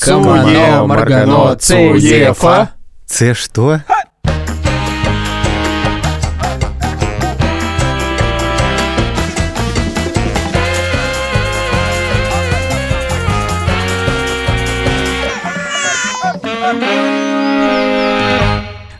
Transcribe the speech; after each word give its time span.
Цуе, 0.00 0.86
Маргано, 0.86 1.54
Цуефа. 1.54 2.68
Це 3.06 3.34
что? 3.34 3.80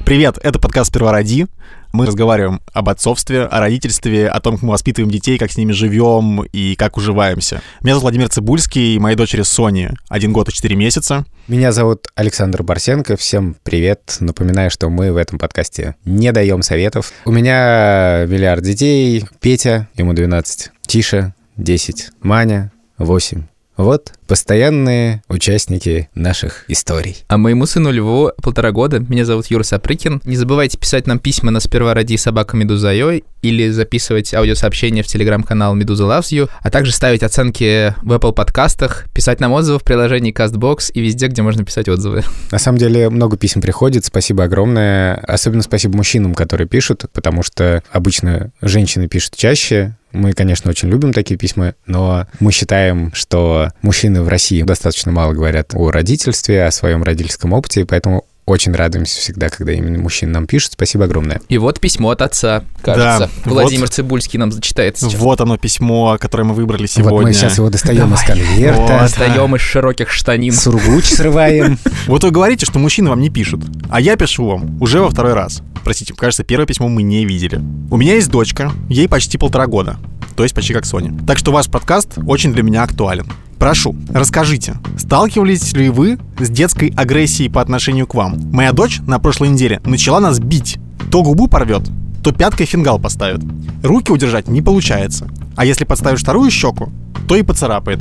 Привет, 0.05 0.39
это 0.45 0.59
подкаст 0.59 0.93
«Первороди». 0.93 1.47
Мы 1.93 2.07
разговариваем 2.07 2.61
об 2.73 2.89
отцовстве, 2.89 3.43
о 3.43 3.59
родительстве, 3.59 4.29
о 4.29 4.41
том, 4.41 4.55
как 4.55 4.63
мы 4.63 4.71
воспитываем 4.71 5.11
детей, 5.11 5.39
как 5.39 5.51
с 5.51 5.57
ними 5.57 5.73
живем 5.73 6.43
и 6.45 6.77
как 6.77 6.97
уживаемся. 6.97 7.63
Меня 7.81 7.95
зовут 7.95 8.03
Владимир 8.03 8.29
Цибульский, 8.29 8.95
и 8.95 8.99
моей 8.99 9.17
дочери 9.17 9.43
Сони 9.43 9.91
один 10.09 10.33
год 10.33 10.49
и 10.49 10.53
четыре 10.53 10.77
месяца. 10.77 11.25
Меня 11.49 11.73
зовут 11.73 12.07
Александр 12.15 12.63
Барсенко. 12.63 13.17
Всем 13.17 13.57
привет. 13.65 14.17
Напоминаю, 14.21 14.71
что 14.71 14.89
мы 14.89 15.13
в 15.13 15.17
этом 15.17 15.39
подкасте 15.39 15.97
не 16.05 16.31
даем 16.31 16.63
советов. 16.63 17.13
У 17.25 17.33
меня 17.33 18.25
миллиард 18.29 18.63
детей. 18.63 19.25
Петя, 19.41 19.89
ему 19.97 20.13
12. 20.13 20.71
Тиша, 20.87 21.35
10. 21.57 22.11
Маня, 22.23 22.71
8. 22.99 23.50
Вот 23.81 24.13
постоянные 24.27 25.23
участники 25.29 26.11
наших 26.15 26.65
историй. 26.69 27.25
А 27.29 27.39
моему 27.39 27.65
сыну 27.65 27.91
Льву 27.91 28.31
полтора 28.43 28.73
года. 28.73 29.01
Меня 29.01 29.25
зовут 29.25 29.47
Юра 29.47 29.63
Сапрыкин. 29.63 30.21
Не 30.25 30.37
забывайте 30.37 30.79
писать 30.79 31.07
нам 31.07 31.19
письма 31.19 31.51
на 31.51 31.61
сперва 31.61 31.95
ради 31.95 32.17
собака 32.17 32.57
Медуза.io 32.57 33.25
или 33.43 33.71
записывать 33.71 34.35
аудиосообщения 34.35 35.03
в 35.03 35.07
телеграм-канал 35.07 35.75
Медуза 35.75 36.05
Loves 36.05 36.31
You, 36.31 36.51
а 36.61 36.71
также 36.71 36.93
ставить 36.93 37.23
оценки 37.23 37.95
в 38.03 38.13
Apple 38.13 38.33
подкастах, 38.33 39.07
писать 39.15 39.41
нам 39.41 39.53
отзывы 39.53 39.79
в 39.79 39.83
приложении 39.83 40.33
CastBox 40.33 40.93
и 40.93 41.01
везде, 41.01 41.29
где 41.29 41.41
можно 41.41 41.65
писать 41.65 41.89
отзывы. 41.89 42.23
На 42.53 42.59
самом 42.59 42.79
деле 42.79 43.09
много 43.09 43.39
писем 43.39 43.63
приходит, 43.63 44.05
спасибо 44.05 44.45
огромное. 44.45 45.17
Особенно 45.27 45.63
спасибо 45.63 45.97
мужчинам, 45.97 46.35
которые 46.35 46.69
пишут, 46.69 47.07
потому 47.15 47.43
что 47.43 47.83
обычно 47.91 48.53
женщины 48.61 49.09
пишут 49.09 49.37
чаще, 49.37 49.97
мы, 50.13 50.33
конечно, 50.33 50.71
очень 50.71 50.89
любим 50.89 51.13
такие 51.13 51.39
письма, 51.39 51.75
но 51.87 52.27
мы 52.41 52.53
считаем, 52.53 53.13
что 53.15 53.71
мужчины 53.83 54.23
в 54.23 54.29
России 54.29 54.63
достаточно 54.63 55.13
мало 55.13 55.33
говорят 55.33 55.75
о 55.75 55.91
родительстве, 55.91 56.65
о 56.65 56.71
своем 56.71 57.03
родительском 57.03 57.53
опыте, 57.53 57.85
поэтому 57.85 58.25
очень 58.51 58.73
радуемся 58.73 59.21
всегда, 59.21 59.49
когда 59.49 59.73
именно 59.73 59.99
мужчины 59.99 60.33
нам 60.33 60.47
пишут. 60.47 60.73
Спасибо 60.73 61.05
огромное. 61.05 61.41
И 61.49 61.59
вот 61.59 61.81
письмо 61.81 62.11
от 62.11 62.23
отца, 62.23 62.65
кажется. 62.83 63.31
Да, 63.45 63.51
Владимир 63.51 63.83
вот. 63.83 63.95
Цибульский 63.95 64.39
нам 64.39 64.53
зачитает 64.53 64.99
сейчас. 64.99 65.15
Вот 65.15 65.41
оно 65.41 65.57
письмо, 65.57 66.19
которое 66.21 66.45
мы 66.45 66.55
выбрали 66.55 66.87
сегодня. 66.87 67.11
Вот 67.13 67.25
мы 67.25 67.33
сейчас 67.33 67.59
его 67.59 67.71
достаем 67.71 68.13
из 68.13 68.23
конверта, 68.23 68.81
Вот. 68.81 68.89
Достаем 68.89 69.57
из 69.57 69.61
широких 69.61 70.11
штанин. 70.11 70.53
сургуч 70.53 71.05
срываем. 71.05 71.79
Вот 72.07 72.25
вы 72.25 72.31
говорите, 72.31 72.67
что 72.67 72.79
мужчины 72.79 73.11
вам 73.11 73.21
не 73.21 73.31
пишут, 73.31 73.61
а 73.89 74.01
я 74.01 74.17
пишу 74.17 74.47
вам 74.47 74.81
уже 74.83 75.01
во 75.01 75.11
второй 75.11 75.35
раз. 75.35 75.63
Простите, 75.85 76.15
кажется, 76.15 76.45
первое 76.45 76.67
письмо 76.67 76.89
мы 76.89 77.03
не 77.03 77.25
видели. 77.25 77.61
У 77.91 77.97
меня 77.97 78.15
есть 78.15 78.31
дочка, 78.31 78.73
ей 78.89 79.09
почти 79.09 79.39
полтора 79.39 79.67
года, 79.67 79.99
то 80.37 80.43
есть 80.43 80.55
почти 80.55 80.73
как 80.73 80.85
Соня. 80.87 81.17
Так 81.27 81.39
что 81.39 81.53
ваш 81.53 81.69
подкаст 81.69 82.19
очень 82.27 82.53
для 82.53 82.63
меня 82.63 82.83
актуален. 82.83 83.27
Прошу, 83.61 83.95
расскажите, 84.09 84.77
сталкивались 84.97 85.75
ли 85.75 85.91
вы 85.91 86.19
с 86.39 86.49
детской 86.49 86.95
агрессией 86.97 87.51
по 87.51 87.61
отношению 87.61 88.07
к 88.07 88.15
вам? 88.15 88.41
Моя 88.53 88.73
дочь 88.73 89.01
на 89.07 89.19
прошлой 89.19 89.51
неделе 89.51 89.83
начала 89.85 90.19
нас 90.19 90.41
бить. 90.41 90.79
То 91.13 91.23
губу 91.23 91.47
порвет, 91.47 91.83
то 92.25 92.33
пяткой 92.33 92.65
фингал 92.65 92.99
поставит. 92.99 93.43
Руки 93.83 94.11
удержать 94.11 94.49
не 94.49 94.63
получается. 94.63 95.29
А 95.57 95.67
если 95.67 95.85
подставишь 95.85 96.23
вторую 96.23 96.51
щеку, 96.51 96.91
то 97.29 97.37
и 97.37 97.43
поцарапает. 97.43 98.01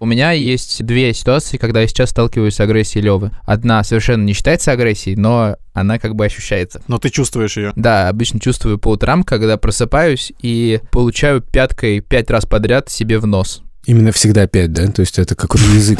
У 0.00 0.06
меня 0.06 0.32
есть 0.32 0.82
две 0.86 1.12
ситуации, 1.12 1.58
когда 1.58 1.82
я 1.82 1.86
сейчас 1.86 2.08
сталкиваюсь 2.08 2.54
с 2.54 2.60
агрессией 2.60 3.04
Левы. 3.04 3.30
Одна 3.44 3.84
совершенно 3.84 4.24
не 4.24 4.32
считается 4.32 4.72
агрессией, 4.72 5.16
но 5.16 5.56
она 5.74 5.98
как 5.98 6.14
бы 6.14 6.24
ощущается. 6.24 6.80
Но 6.88 6.96
ты 6.96 7.10
чувствуешь 7.10 7.58
ее. 7.58 7.74
Да, 7.76 8.08
обычно 8.08 8.40
чувствую 8.40 8.78
по 8.78 8.88
утрам, 8.88 9.22
когда 9.22 9.58
просыпаюсь 9.58 10.32
и 10.40 10.80
получаю 10.90 11.42
пяткой 11.42 12.00
пять 12.00 12.30
раз 12.30 12.46
подряд 12.46 12.88
себе 12.88 13.18
в 13.18 13.26
нос. 13.26 13.62
Именно 13.86 14.12
всегда 14.12 14.46
пять, 14.46 14.72
да? 14.72 14.86
То 14.88 15.00
есть 15.00 15.18
это 15.18 15.34
какой-то 15.34 15.66
язык. 15.74 15.98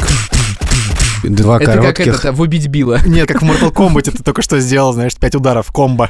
Два 1.23 1.55
Это 1.57 1.65
как 1.65 1.95
коротких. 1.95 2.07
это, 2.07 2.31
в 2.33 2.41
убить 2.41 2.67
Билла. 2.67 2.99
Нет, 3.05 3.27
как 3.27 3.41
в 3.41 3.45
Mortal 3.45 3.71
Kombat 3.73 4.11
ты 4.11 4.23
только 4.23 4.41
что 4.41 4.59
сделал, 4.59 4.93
знаешь, 4.93 5.15
пять 5.15 5.35
ударов, 5.35 5.71
комбо. 5.71 6.09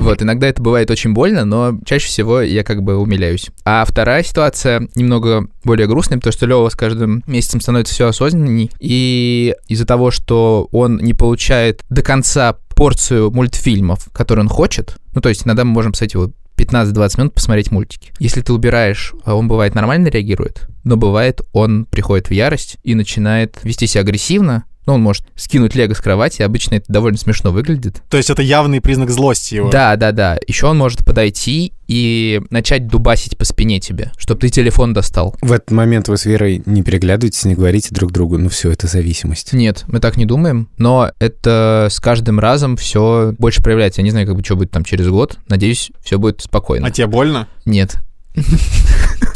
Вот, 0.00 0.22
иногда 0.22 0.48
это 0.48 0.60
бывает 0.60 0.90
очень 0.90 1.12
больно, 1.12 1.44
но 1.44 1.78
чаще 1.84 2.08
всего 2.08 2.40
я 2.40 2.64
как 2.64 2.82
бы 2.82 2.96
умиляюсь. 2.96 3.50
А 3.64 3.84
вторая 3.84 4.24
ситуация 4.24 4.88
немного 4.96 5.46
более 5.62 5.86
грустная, 5.86 6.18
потому 6.18 6.32
что 6.32 6.46
Лева 6.46 6.68
с 6.68 6.74
каждым 6.74 7.22
месяцем 7.26 7.60
становится 7.60 7.94
все 7.94 8.08
осознанней, 8.08 8.70
и 8.80 9.54
из-за 9.68 9.86
того, 9.86 10.10
что 10.10 10.68
он 10.72 10.98
не 10.98 11.14
получает 11.14 11.82
до 11.88 12.02
конца 12.02 12.56
порцию 12.74 13.30
мультфильмов, 13.30 14.08
которые 14.12 14.42
он 14.42 14.48
хочет, 14.48 14.96
ну, 15.14 15.20
то 15.20 15.28
есть 15.28 15.46
иногда 15.46 15.64
мы 15.64 15.70
можем, 15.70 15.92
кстати, 15.92 16.16
вот 16.16 16.32
15-20 16.56 17.18
минут 17.18 17.34
посмотреть 17.34 17.70
мультики. 17.70 18.12
Если 18.18 18.40
ты 18.40 18.52
убираешь, 18.52 19.12
а 19.24 19.34
он 19.34 19.48
бывает 19.48 19.74
нормально 19.74 20.08
реагирует, 20.08 20.68
но 20.84 20.96
бывает 20.96 21.40
он 21.52 21.86
приходит 21.86 22.28
в 22.28 22.32
ярость 22.32 22.78
и 22.82 22.94
начинает 22.94 23.58
вести 23.62 23.86
себя 23.86 24.02
агрессивно, 24.02 24.64
ну, 24.86 24.94
он 24.94 25.02
может 25.02 25.24
скинуть 25.36 25.74
лего 25.74 25.94
с 25.94 26.00
кровати, 26.00 26.42
обычно 26.42 26.76
это 26.76 26.92
довольно 26.92 27.18
смешно 27.18 27.50
выглядит. 27.50 28.02
То 28.08 28.16
есть 28.16 28.30
это 28.30 28.42
явный 28.42 28.80
признак 28.80 29.10
злости 29.10 29.56
его. 29.56 29.70
Да, 29.70 29.96
да, 29.96 30.12
да. 30.12 30.38
Еще 30.46 30.66
он 30.66 30.78
может 30.78 31.04
подойти 31.04 31.72
и 31.86 32.40
начать 32.50 32.86
дубасить 32.86 33.36
по 33.36 33.44
спине 33.44 33.80
тебе, 33.80 34.12
чтобы 34.16 34.40
ты 34.40 34.48
телефон 34.48 34.92
достал. 34.92 35.36
В 35.40 35.52
этот 35.52 35.70
момент 35.70 36.08
вы 36.08 36.16
с 36.16 36.24
Верой 36.24 36.62
не 36.66 36.82
переглядываетесь, 36.82 37.44
не 37.44 37.54
говорите 37.54 37.94
друг 37.94 38.12
другу, 38.12 38.38
ну 38.38 38.48
все, 38.48 38.70
это 38.70 38.86
зависимость. 38.86 39.52
Нет, 39.52 39.84
мы 39.88 40.00
так 40.00 40.16
не 40.16 40.26
думаем, 40.26 40.68
но 40.78 41.10
это 41.18 41.88
с 41.90 42.00
каждым 42.00 42.40
разом 42.40 42.76
все 42.76 43.34
больше 43.38 43.62
проявляется. 43.62 44.00
Я 44.00 44.04
не 44.04 44.10
знаю, 44.10 44.26
как 44.26 44.36
бы 44.36 44.44
что 44.44 44.56
будет 44.56 44.70
там 44.70 44.84
через 44.84 45.08
год. 45.08 45.38
Надеюсь, 45.48 45.90
все 46.02 46.18
будет 46.18 46.40
спокойно. 46.40 46.86
А 46.86 46.90
тебе 46.90 47.06
больно? 47.06 47.48
Нет. 47.64 47.96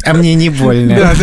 А 0.05 0.15
мне 0.15 0.35
не 0.35 0.49
больно. 0.49 1.15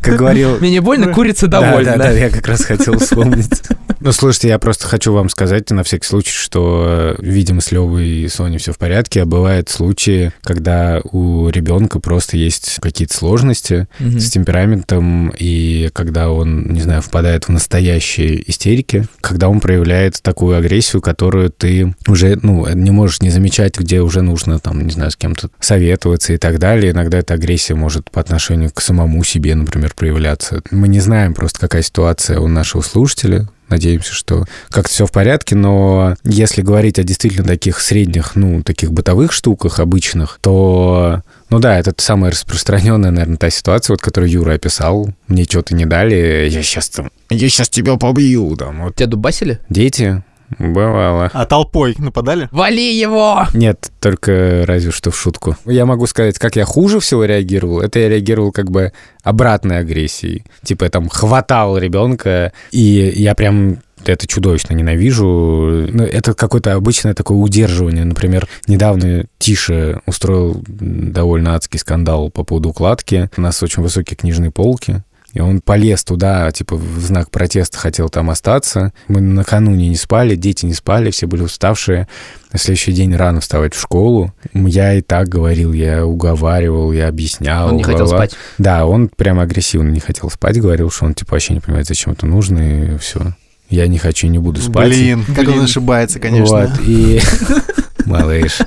Как 0.00 0.16
говорил... 0.16 0.58
Мне 0.60 0.70
не 0.70 0.80
больно, 0.80 1.12
курица 1.12 1.46
Да, 1.46 1.60
довольна. 1.60 1.92
да, 1.92 2.04
да, 2.04 2.10
я 2.10 2.30
как 2.30 2.46
раз 2.48 2.64
хотел 2.64 2.98
вспомнить. 2.98 3.62
Ну, 4.00 4.12
слушайте, 4.12 4.48
я 4.48 4.58
просто 4.58 4.86
хочу 4.88 5.12
вам 5.12 5.28
сказать 5.28 5.68
на 5.70 5.82
всякий 5.84 6.06
случай, 6.06 6.32
что, 6.32 7.16
э, 7.18 7.22
видимо, 7.22 7.60
с 7.60 7.70
Левой 7.70 8.06
и 8.08 8.28
Соней 8.28 8.56
все 8.58 8.72
в 8.72 8.78
порядке, 8.78 9.22
а 9.22 9.26
бывают 9.26 9.68
случаи, 9.68 10.32
когда 10.42 11.00
у 11.12 11.50
ребенка 11.50 12.00
просто 12.00 12.38
есть 12.38 12.78
какие-то 12.80 13.14
сложности 13.14 13.88
Мгм. 13.98 14.18
с 14.18 14.30
темпераментом, 14.30 15.34
и 15.38 15.90
когда 15.92 16.30
он, 16.30 16.72
не 16.72 16.80
знаю, 16.80 17.02
впадает 17.02 17.44
в 17.44 17.50
настоящие 17.50 18.48
истерики, 18.50 19.06
когда 19.20 19.50
он 19.50 19.60
проявляет 19.60 20.22
такую 20.22 20.56
агрессию, 20.56 21.02
которую 21.02 21.50
ты 21.50 21.94
уже, 22.08 22.38
ну, 22.42 22.66
не 22.74 22.90
можешь 22.90 23.20
не 23.20 23.28
замечать, 23.28 23.78
где 23.78 24.00
уже 24.00 24.22
нужно, 24.22 24.60
там, 24.60 24.86
не 24.86 24.92
знаю, 24.92 25.10
с 25.10 25.16
кем-то 25.16 25.50
советоваться 25.60 26.32
и 26.32 26.38
так 26.38 26.58
далее. 26.58 26.92
Иногда 26.92 27.19
эта 27.20 27.34
агрессия 27.34 27.74
может 27.74 28.10
по 28.10 28.20
отношению 28.20 28.70
к 28.70 28.80
самому 28.80 29.22
себе, 29.24 29.54
например, 29.54 29.94
проявляться. 29.94 30.62
Мы 30.70 30.88
не 30.88 31.00
знаем 31.00 31.34
просто, 31.34 31.60
какая 31.60 31.82
ситуация 31.82 32.40
у 32.40 32.48
нашего 32.48 32.82
слушателя, 32.82 33.48
Надеемся, 33.70 34.12
что 34.12 34.46
как-то 34.68 34.92
все 34.92 35.06
в 35.06 35.12
порядке, 35.12 35.54
но 35.54 36.16
если 36.24 36.60
говорить 36.60 36.98
о 36.98 37.04
действительно 37.04 37.46
таких 37.46 37.78
средних, 37.78 38.34
ну, 38.34 38.64
таких 38.64 38.92
бытовых 38.92 39.30
штуках 39.30 39.78
обычных, 39.78 40.40
то, 40.42 41.22
ну 41.50 41.60
да, 41.60 41.78
это 41.78 41.94
самая 41.96 42.32
распространенная, 42.32 43.12
наверное, 43.12 43.36
та 43.36 43.48
ситуация, 43.48 43.94
вот, 43.94 44.02
которую 44.02 44.28
Юра 44.28 44.54
описал. 44.54 45.10
Мне 45.28 45.44
что-то 45.44 45.76
не 45.76 45.86
дали, 45.86 46.48
я 46.50 46.62
сейчас 46.64 46.88
там, 46.88 47.12
я 47.30 47.48
сейчас 47.48 47.68
тебя 47.68 47.94
побью, 47.94 48.56
там, 48.56 48.82
вот. 48.82 48.96
Тебя 48.96 49.06
дубасили? 49.06 49.60
Дети, 49.68 50.24
бывало. 50.58 51.30
А 51.32 51.46
толпой 51.46 51.94
нападали? 51.98 52.48
Вали 52.52 52.98
его! 52.98 53.46
Нет, 53.54 53.90
только 54.00 54.64
разве 54.66 54.90
что 54.90 55.10
в 55.10 55.18
шутку. 55.18 55.56
Я 55.64 55.86
могу 55.86 56.06
сказать, 56.06 56.38
как 56.38 56.56
я 56.56 56.64
хуже 56.64 57.00
всего 57.00 57.24
реагировал. 57.24 57.80
Это 57.80 57.98
я 57.98 58.08
реагировал 58.08 58.52
как 58.52 58.70
бы 58.70 58.92
обратной 59.22 59.78
агрессией. 59.78 60.44
Типа 60.62 60.84
я 60.84 60.90
там 60.90 61.08
хватал 61.08 61.78
ребенка, 61.78 62.52
и 62.70 63.12
я 63.16 63.34
прям 63.34 63.78
это 64.04 64.26
чудовищно 64.26 64.74
ненавижу. 64.74 65.86
Ну, 65.92 66.04
это 66.04 66.34
какое-то 66.34 66.74
обычное 66.74 67.14
такое 67.14 67.36
удерживание. 67.38 68.04
Например, 68.04 68.48
недавно 68.66 69.24
Тиша 69.38 70.00
устроил 70.06 70.62
довольно 70.66 71.54
адский 71.54 71.78
скандал 71.78 72.30
по 72.30 72.44
поводу 72.44 72.70
укладки. 72.70 73.30
У 73.36 73.40
нас 73.40 73.62
очень 73.62 73.82
высокие 73.82 74.16
книжные 74.16 74.50
полки. 74.50 75.02
И 75.32 75.40
он 75.40 75.60
полез 75.60 76.02
туда, 76.02 76.50
типа, 76.50 76.76
в 76.76 76.98
знак 76.98 77.30
протеста 77.30 77.78
хотел 77.78 78.08
там 78.08 78.30
остаться. 78.30 78.92
Мы 79.06 79.20
накануне 79.20 79.88
не 79.88 79.94
спали, 79.94 80.34
дети 80.34 80.66
не 80.66 80.74
спали, 80.74 81.10
все 81.10 81.26
были 81.26 81.42
уставшие. 81.42 82.08
На 82.52 82.58
следующий 82.58 82.92
день 82.92 83.14
рано 83.14 83.40
вставать 83.40 83.74
в 83.74 83.80
школу. 83.80 84.34
Я 84.54 84.94
и 84.94 85.02
так 85.02 85.28
говорил, 85.28 85.72
я 85.72 86.04
уговаривал, 86.04 86.90
я 86.90 87.06
объяснял. 87.06 87.68
Он 87.68 87.76
не 87.76 87.84
хотел 87.84 88.06
бла-бла. 88.06 88.26
спать. 88.26 88.36
Да, 88.58 88.86
он 88.86 89.08
прямо 89.08 89.42
агрессивно 89.42 89.88
не 89.90 90.00
хотел 90.00 90.30
спать, 90.30 90.60
говорил, 90.60 90.90
что 90.90 91.04
он, 91.04 91.14
типа, 91.14 91.34
вообще 91.34 91.54
не 91.54 91.60
понимает, 91.60 91.86
зачем 91.86 92.12
это 92.12 92.26
нужно, 92.26 92.94
и 92.94 92.98
все. 92.98 93.34
Я 93.68 93.86
не 93.86 93.98
хочу, 93.98 94.26
не 94.26 94.38
буду 94.38 94.60
спать. 94.60 94.88
Блин, 94.88 95.24
как 95.24 95.44
Блин. 95.44 95.60
он 95.60 95.64
ошибается, 95.66 96.18
конечно. 96.18 96.66
Вот, 96.66 96.70
и... 96.84 97.20
Малыш. 98.04 98.58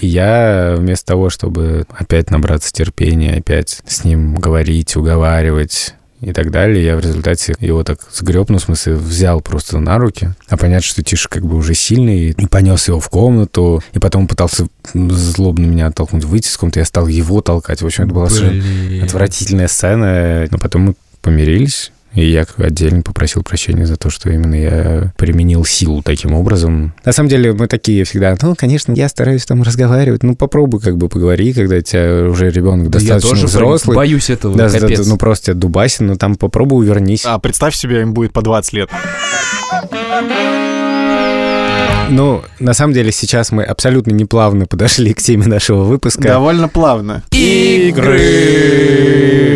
И 0.00 0.06
я 0.06 0.76
вместо 0.78 1.06
того, 1.06 1.30
чтобы 1.30 1.86
опять 1.88 2.30
набраться 2.30 2.72
терпения, 2.72 3.34
опять 3.34 3.80
с 3.84 4.04
ним 4.04 4.36
говорить, 4.36 4.94
уговаривать, 4.94 5.94
и 6.22 6.32
так 6.32 6.50
далее. 6.50 6.84
Я 6.84 6.96
в 6.96 7.00
результате 7.00 7.54
его 7.58 7.84
так 7.84 7.98
сгреб, 8.12 8.48
ну, 8.48 8.58
в 8.58 8.62
смысле, 8.62 8.94
взял 8.94 9.40
просто 9.40 9.78
на 9.80 9.98
руки. 9.98 10.30
А 10.48 10.56
понятно, 10.56 10.86
что 10.86 11.02
Тиша 11.02 11.28
как 11.28 11.44
бы 11.44 11.56
уже 11.56 11.74
сильный, 11.74 12.30
и 12.30 12.46
понес 12.46 12.88
его 12.88 13.00
в 13.00 13.08
комнату, 13.08 13.82
и 13.92 13.98
потом 13.98 14.26
пытался 14.26 14.68
злобно 14.94 15.66
меня 15.66 15.88
оттолкнуть, 15.88 16.24
выйти 16.24 16.48
из 16.48 16.56
комнаты, 16.56 16.80
я 16.80 16.86
стал 16.86 17.08
его 17.08 17.42
толкать. 17.42 17.82
В 17.82 17.86
общем, 17.86 18.04
это 18.04 18.14
была 18.14 18.30
совершенно 18.30 19.04
отвратительная 19.04 19.68
сцена, 19.68 20.46
но 20.50 20.58
потом 20.58 20.82
мы 20.82 20.94
помирились, 21.20 21.91
и 22.14 22.30
я 22.30 22.44
отдельно 22.58 23.02
попросил 23.02 23.42
прощения 23.42 23.86
за 23.86 23.96
то, 23.96 24.10
что 24.10 24.30
именно 24.30 24.54
я 24.54 25.12
применил 25.16 25.64
силу 25.64 26.02
таким 26.02 26.34
образом. 26.34 26.94
На 27.04 27.12
самом 27.12 27.28
деле 27.28 27.52
мы 27.52 27.66
такие 27.68 28.04
всегда, 28.04 28.36
ну, 28.42 28.54
конечно, 28.54 28.92
я 28.92 29.08
стараюсь 29.08 29.44
там 29.46 29.62
разговаривать, 29.62 30.22
ну, 30.22 30.34
попробуй 30.36 30.80
как 30.80 30.96
бы 30.98 31.08
поговори, 31.08 31.52
когда 31.52 31.76
у 31.76 31.80
тебя 31.80 32.24
уже 32.28 32.50
ребенок 32.50 32.90
Да 32.90 32.98
я 32.98 33.14
достаточно 33.14 33.30
тоже 33.30 33.46
взрослый. 33.46 33.96
боюсь 33.96 34.30
этого, 34.30 34.56
Да, 34.56 34.68
капец. 34.68 35.00
да, 35.00 35.04
ну 35.08 35.16
просто 35.16 35.46
тебя 35.46 35.54
дубасин, 35.54 36.06
ну 36.08 36.16
там 36.16 36.34
попробуй 36.36 36.84
увернись. 36.86 37.24
А 37.24 37.38
представь 37.38 37.74
себе, 37.74 38.02
им 38.02 38.12
будет 38.14 38.32
по 38.32 38.42
20 38.42 38.72
лет. 38.74 38.90
Ну, 42.10 42.42
на 42.58 42.74
самом 42.74 42.92
деле 42.94 43.12
сейчас 43.12 43.52
мы 43.52 43.64
абсолютно 43.64 44.12
неплавно 44.12 44.66
подошли 44.66 45.14
к 45.14 45.22
теме 45.22 45.46
нашего 45.46 45.84
выпуска. 45.84 46.22
Довольно 46.22 46.68
плавно. 46.68 47.22
Игры. 47.30 48.20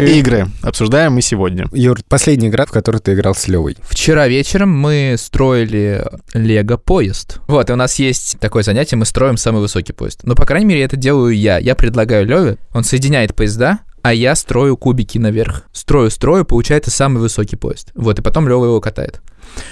Игры. 0.09 0.47
Обсуждаем 0.63 1.13
мы 1.13 1.23
сегодня. 1.23 1.67
Юр, 1.73 2.01
последняя 2.09 2.49
игра, 2.49 2.65
в 2.67 2.71
которой 2.71 2.99
ты 2.99 3.13
играл 3.13 3.35
с 3.35 3.49
Левой. 3.49 3.77
Вчера 3.83 4.29
вечером 4.29 4.71
мы 4.77 5.17
строили 5.19 6.05
лего-поезд. 6.33 7.41
Вот, 7.49 7.69
и 7.69 7.73
у 7.73 7.77
нас 7.77 7.99
есть 7.99 8.39
такое 8.41 8.63
занятие, 8.63 8.97
мы 8.97 9.05
строим 9.05 9.37
самый 9.37 9.61
высокий 9.61 9.93
поезд. 9.93 10.21
Но, 10.25 10.35
по 10.35 10.47
крайней 10.47 10.67
мере, 10.67 10.83
это 10.83 10.97
делаю 10.97 11.37
я. 11.37 11.59
Я 11.59 11.75
предлагаю 11.75 12.27
Леве, 12.27 12.57
он 12.73 12.85
соединяет 12.85 13.35
поезда, 13.35 13.81
а 14.03 14.15
я 14.15 14.35
строю 14.37 14.77
кубики 14.77 15.19
наверх. 15.19 15.65
Строю, 15.73 16.11
строю, 16.11 16.45
получается 16.45 16.91
самый 16.91 17.19
высокий 17.19 17.57
поезд. 17.57 17.91
Вот, 17.95 18.19
и 18.19 18.23
потом 18.23 18.49
Лева 18.49 18.65
его 18.65 18.81
катает. 18.81 19.21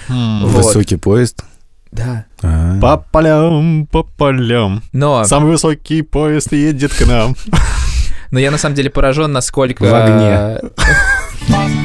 Вот. 0.09 0.51
Высокий 0.51 0.97
поезд. 0.97 1.43
Да. 1.95 2.25
А. 2.43 2.79
По 2.81 2.97
полям, 2.97 3.87
по 3.87 4.03
полям. 4.03 4.83
Но, 4.91 5.23
Самый 5.23 5.51
высокий 5.51 6.01
поезд 6.01 6.51
едет 6.51 6.93
к 6.93 7.05
нам. 7.07 7.35
но 8.31 8.39
я 8.39 8.51
на 8.51 8.57
самом 8.57 8.75
деле 8.75 8.89
поражен, 8.89 9.31
насколько... 9.31 9.83
В 9.83 9.93
огне. 9.93 10.59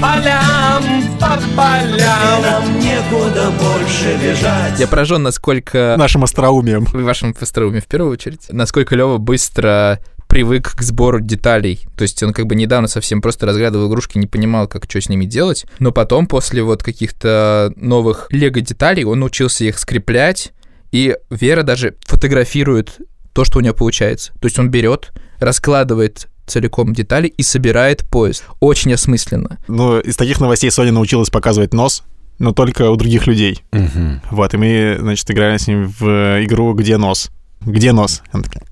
полям, 0.01 0.83
по 1.21 1.39
полям 1.57 2.43
Нам 2.43 2.81
некуда 2.81 3.51
больше 3.51 4.17
бежать 4.21 4.79
Я 4.81 4.89
поражен, 4.89 5.23
насколько... 5.23 5.95
Нашим 5.97 6.25
остроумием. 6.25 6.87
вашим 6.93 7.35
остроумием 7.41 7.83
в 7.83 7.87
первую 7.87 8.13
очередь, 8.13 8.47
насколько 8.51 8.97
Лева 8.97 9.19
быстро 9.19 10.01
привык 10.31 10.77
к 10.77 10.81
сбору 10.81 11.21
деталей. 11.21 11.81
То 11.97 12.03
есть 12.03 12.23
он 12.23 12.33
как 12.33 12.47
бы 12.47 12.55
недавно 12.55 12.89
совсем 12.89 13.21
просто 13.21 13.47
разглядывал 13.47 13.89
игрушки, 13.89 14.17
не 14.17 14.29
понимал, 14.29 14.69
как 14.69 14.85
что 14.89 15.01
с 15.01 15.09
ними 15.09 15.27
делать. 15.27 15.67
Но 15.81 15.91
потом, 15.91 16.27
после 16.27 16.63
вот 16.63 16.83
каких-то 16.83 17.73
новых 17.77 18.29
лего-деталей, 18.31 19.05
он 19.05 19.19
научился 19.21 19.65
их 19.65 19.79
скреплять. 19.79 20.53
И 20.93 21.17
Вера 21.31 21.65
даже 21.65 21.97
фотографирует 22.07 22.99
то, 23.33 23.45
что 23.45 23.59
у 23.59 23.63
нее 23.63 23.75
получается. 23.75 24.33
То 24.41 24.47
есть 24.47 24.59
он 24.59 24.71
берет, 24.71 25.11
раскладывает 25.41 26.29
целиком 26.47 26.95
детали 26.95 27.27
и 27.27 27.43
собирает 27.43 28.09
поезд. 28.09 28.45
Очень 28.61 28.95
осмысленно. 28.95 29.59
Ну, 29.69 29.99
из 29.99 30.17
таких 30.17 30.41
новостей 30.41 30.71
Соня 30.71 30.93
научилась 30.93 31.31
показывать 31.31 31.75
нос, 31.75 32.05
но 32.39 32.53
только 32.53 32.91
у 32.91 32.97
других 32.97 33.27
людей. 33.27 33.63
Мгм. 33.73 34.23
Вот, 34.31 34.55
и 34.55 34.57
мы, 34.57 34.97
значит, 35.01 35.31
играли 35.31 35.59
с 35.59 35.67
ним 35.67 35.93
в 35.99 36.45
игру 36.45 36.73
«Где 36.75 36.97
нос?». 36.97 37.31
«Где 37.61 37.93
нос?». 37.93 38.23
Она 38.33 38.43
такая, 38.45 38.65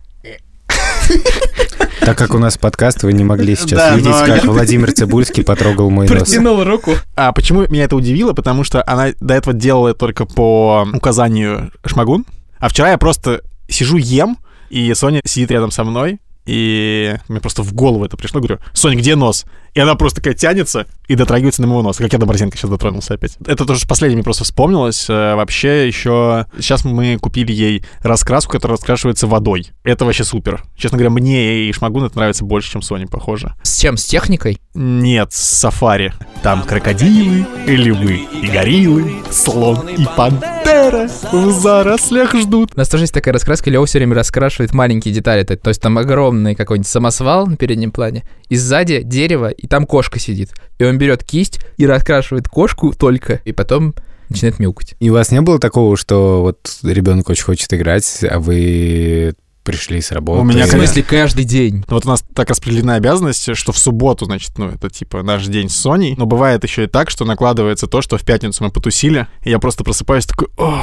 Так 2.00 2.16
как 2.16 2.34
у 2.34 2.38
нас 2.38 2.56
подкаст, 2.56 3.02
вы 3.02 3.12
не 3.12 3.22
могли 3.24 3.54
сейчас 3.54 3.78
Да, 3.78 3.90
видеть, 3.96 4.10
но 4.10 4.24
как 4.26 4.44
я- 4.44 4.50
Владимир 4.50 4.92
Цибульский 4.92 5.44
потрогал 5.44 5.90
мой 5.90 6.08
нос. 6.08 6.28
руку. 6.64 6.92
А 7.16 7.32
почему 7.32 7.66
меня 7.68 7.84
это 7.84 7.96
удивило? 7.96 8.32
Потому 8.32 8.64
что 8.64 8.82
она 8.86 9.08
до 9.20 9.34
этого 9.34 9.52
делала 9.54 9.88
это 9.88 9.98
только 9.98 10.24
по 10.24 10.86
указанию 10.94 11.70
Шмагун. 11.84 12.24
А 12.58 12.68
вчера 12.68 12.90
я 12.92 12.98
просто 12.98 13.42
сижу, 13.68 13.98
ем, 13.98 14.38
и 14.70 14.92
Соня 14.94 15.20
сидит 15.24 15.50
рядом 15.50 15.70
со 15.70 15.84
мной, 15.84 16.18
и 16.46 17.16
мне 17.28 17.40
просто 17.40 17.62
в 17.62 17.74
голову 17.74 18.04
это 18.06 18.16
пришло. 18.16 18.40
Говорю, 18.40 18.58
Соня, 18.72 18.96
где 18.96 19.14
нос? 19.14 19.44
И 19.78 19.80
она 19.80 19.94
просто 19.94 20.16
такая 20.16 20.34
тянется 20.34 20.88
и 21.06 21.14
дотрагивается 21.14 21.62
на 21.62 21.68
моего 21.68 21.82
носа, 21.82 22.02
как 22.02 22.12
я 22.12 22.18
до 22.18 22.26
Борзенко 22.26 22.58
сейчас 22.58 22.68
дотронулся 22.68 23.14
опять. 23.14 23.36
Это 23.46 23.64
тоже 23.64 23.86
последнее 23.86 24.16
мне 24.16 24.24
просто 24.24 24.42
вспомнилось. 24.42 25.08
Э, 25.08 25.36
Вообще 25.36 25.86
еще... 25.86 26.46
Сейчас 26.56 26.84
мы 26.84 27.16
купили 27.18 27.52
ей 27.52 27.84
раскраску, 28.00 28.50
которая 28.50 28.76
раскрашивается 28.76 29.28
водой. 29.28 29.68
Это 29.84 30.04
вообще 30.04 30.24
супер. 30.24 30.64
Честно 30.76 30.98
говоря, 30.98 31.10
мне 31.10 31.68
и 31.68 31.72
Шмагун 31.72 32.02
это 32.02 32.18
нравится 32.18 32.44
больше, 32.44 32.72
чем 32.72 32.82
Соне, 32.82 33.06
похоже. 33.06 33.54
С 33.62 33.78
чем? 33.78 33.96
С 33.96 34.04
техникой? 34.04 34.58
Нет, 34.74 35.32
сафари. 35.32 36.12
Там 36.42 36.64
крокодилы, 36.64 37.46
и 37.64 37.76
львы, 37.76 38.26
и 38.42 38.48
гориллы, 38.48 39.12
слон 39.30 39.88
и 39.88 40.04
пантера 40.16 41.08
в 41.32 41.52
зарослях 41.52 42.34
ждут. 42.34 42.72
У 42.74 42.78
нас 42.78 42.88
тоже 42.88 43.04
есть 43.04 43.14
такая 43.14 43.32
раскраска, 43.32 43.70
Лева 43.70 43.86
все 43.86 43.98
время 43.98 44.16
раскрашивает 44.16 44.74
маленькие 44.74 45.14
детали. 45.14 45.44
То 45.44 45.68
есть 45.68 45.80
там 45.80 45.98
огромный 45.98 46.56
какой-нибудь 46.56 46.88
самосвал 46.88 47.46
на 47.46 47.56
переднем 47.56 47.92
плане, 47.92 48.24
и 48.48 48.56
сзади 48.56 49.02
дерево, 49.02 49.50
и 49.50 49.67
там 49.68 49.86
кошка 49.86 50.18
сидит. 50.18 50.50
И 50.78 50.84
он 50.84 50.98
берет 50.98 51.24
кисть 51.24 51.60
и 51.76 51.86
раскрашивает 51.86 52.48
кошку 52.48 52.92
только, 52.92 53.40
и 53.44 53.52
потом 53.52 53.94
начинает 54.28 54.58
мяукать. 54.58 54.94
И 55.00 55.10
у 55.10 55.14
вас 55.14 55.30
не 55.30 55.40
было 55.40 55.58
такого, 55.58 55.96
что 55.96 56.42
вот 56.42 56.78
ребенок 56.82 57.28
очень 57.28 57.44
хочет 57.44 57.72
играть, 57.72 58.24
а 58.28 58.38
вы 58.38 59.34
пришли 59.62 60.00
с 60.00 60.12
работы? 60.12 60.40
У 60.40 60.44
меня, 60.44 60.66
В 60.66 60.70
смысле, 60.70 61.02
каждый 61.02 61.44
день. 61.44 61.84
Вот 61.88 62.06
у 62.06 62.08
нас 62.08 62.24
так 62.34 62.48
распределена 62.48 62.94
обязанность, 62.94 63.54
что 63.54 63.72
в 63.72 63.78
субботу, 63.78 64.24
значит, 64.24 64.56
ну, 64.56 64.68
это 64.68 64.88
типа 64.88 65.22
наш 65.22 65.46
день 65.46 65.68
с 65.68 65.76
Соней. 65.76 66.14
Но 66.16 66.26
бывает 66.26 66.64
еще 66.64 66.84
и 66.84 66.86
так, 66.86 67.10
что 67.10 67.24
накладывается 67.24 67.86
то, 67.86 68.00
что 68.00 68.16
в 68.16 68.24
пятницу 68.24 68.64
мы 68.64 68.70
потусили, 68.70 69.26
и 69.42 69.50
я 69.50 69.58
просто 69.58 69.84
просыпаюсь 69.84 70.26
такой, 70.26 70.48
«Ох». 70.56 70.80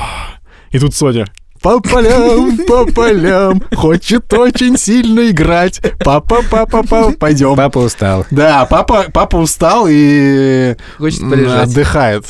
и 0.69 0.77
тут 0.77 0.93
Соня, 0.93 1.25
по 1.65 1.79
полям, 1.79 2.57
по 2.67 2.85
полям, 2.85 3.59
хочет 3.73 4.31
очень 4.33 4.77
сильно 4.77 5.31
играть. 5.31 5.81
Папа, 6.03 6.44
папа, 6.47 6.83
папа, 6.83 7.12
пойдем. 7.19 7.56
Папа 7.56 7.79
устал. 7.79 8.23
Да, 8.29 8.67
папа, 8.67 9.06
папа 9.12 9.38
устал 9.38 9.88
и 9.89 10.75
Хочет 11.00 11.21
полежать. 11.21 11.69
отдыхает. 11.69 12.25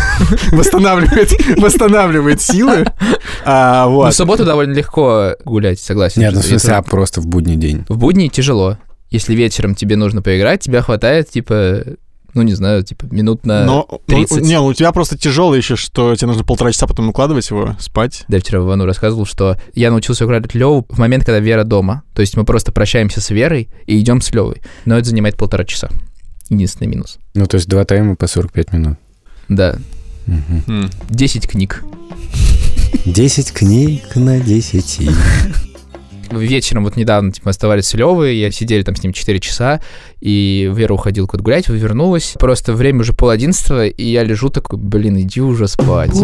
Восстанавливает, 0.52 1.58
восстанавливает 1.58 2.40
силы. 2.40 2.86
А, 3.44 3.84
Ну, 3.84 3.92
вот. 3.92 4.14
в 4.14 4.16
субботу 4.16 4.46
довольно 4.46 4.72
легко 4.72 5.32
гулять, 5.44 5.78
согласен. 5.80 6.22
Нет, 6.22 6.32
ну 6.32 6.38
в 6.38 6.40
Это- 6.40 6.48
смысле, 6.48 6.72
а 6.76 6.82
просто 6.82 7.20
в 7.20 7.26
будний 7.26 7.56
день. 7.56 7.84
В 7.90 7.98
будни 7.98 8.28
тяжело. 8.28 8.78
Если 9.10 9.34
вечером 9.34 9.74
тебе 9.74 9.96
нужно 9.96 10.22
поиграть, 10.22 10.60
тебя 10.62 10.80
хватает, 10.80 11.28
типа, 11.30 11.82
ну, 12.34 12.42
не 12.42 12.54
знаю, 12.54 12.82
типа, 12.82 13.06
минут 13.10 13.46
на 13.46 13.64
Но, 13.64 13.86
ну, 13.90 14.02
30. 14.06 14.42
не, 14.42 14.56
ну, 14.56 14.66
у 14.66 14.74
тебя 14.74 14.92
просто 14.92 15.16
тяжело 15.16 15.54
еще, 15.54 15.76
что 15.76 16.14
тебе 16.14 16.28
нужно 16.28 16.44
полтора 16.44 16.72
часа 16.72 16.86
потом 16.86 17.08
укладывать 17.08 17.48
его 17.50 17.74
спать. 17.78 18.24
Да, 18.28 18.36
я 18.36 18.42
вчера 18.42 18.60
Вану 18.60 18.84
рассказывал, 18.84 19.26
что 19.26 19.56
я 19.74 19.90
научился 19.90 20.24
играть 20.24 20.54
Леву 20.54 20.86
в 20.88 20.98
момент, 20.98 21.24
когда 21.24 21.38
Вера 21.40 21.64
дома. 21.64 22.02
То 22.14 22.20
есть 22.20 22.36
мы 22.36 22.44
просто 22.44 22.70
прощаемся 22.72 23.20
с 23.20 23.30
Верой 23.30 23.70
и 23.86 23.98
идем 23.98 24.20
с 24.20 24.30
Левой. 24.32 24.62
Но 24.84 24.98
это 24.98 25.08
занимает 25.08 25.36
полтора 25.36 25.64
часа. 25.64 25.88
Единственный 26.50 26.88
минус. 26.88 27.18
Ну, 27.34 27.46
то 27.46 27.56
есть 27.56 27.68
два 27.68 27.84
тайма 27.84 28.16
по 28.16 28.26
45 28.26 28.72
минут. 28.72 28.98
Да. 29.48 29.76
М. 30.26 30.90
10 31.10 31.48
книг. 31.48 31.84
10 33.04 33.52
книг 33.52 34.16
на 34.16 34.40
10. 34.40 35.00
Вечером 36.30 36.84
вот 36.84 36.96
недавно 36.96 37.32
типа, 37.32 37.46
мы 37.46 37.50
оставались 37.50 37.86
с 37.86 37.94
Левой, 37.94 38.36
я 38.36 38.50
сидели 38.50 38.82
там 38.82 38.94
с 38.96 39.02
ним 39.02 39.12
4 39.12 39.40
часа, 39.40 39.80
и 40.20 40.70
Вера 40.72 40.94
уходила 40.94 41.26
куда-то 41.26 41.44
гулять, 41.44 41.68
вернулась. 41.68 42.34
Просто 42.38 42.72
время 42.72 43.00
уже 43.00 43.12
пол 43.12 43.30
одиннадцатого, 43.30 43.86
и 43.86 44.04
я 44.04 44.24
лежу 44.24 44.48
такой, 44.50 44.78
блин, 44.78 45.18
иди 45.18 45.40
уже 45.40 45.68
спать. 45.68 46.14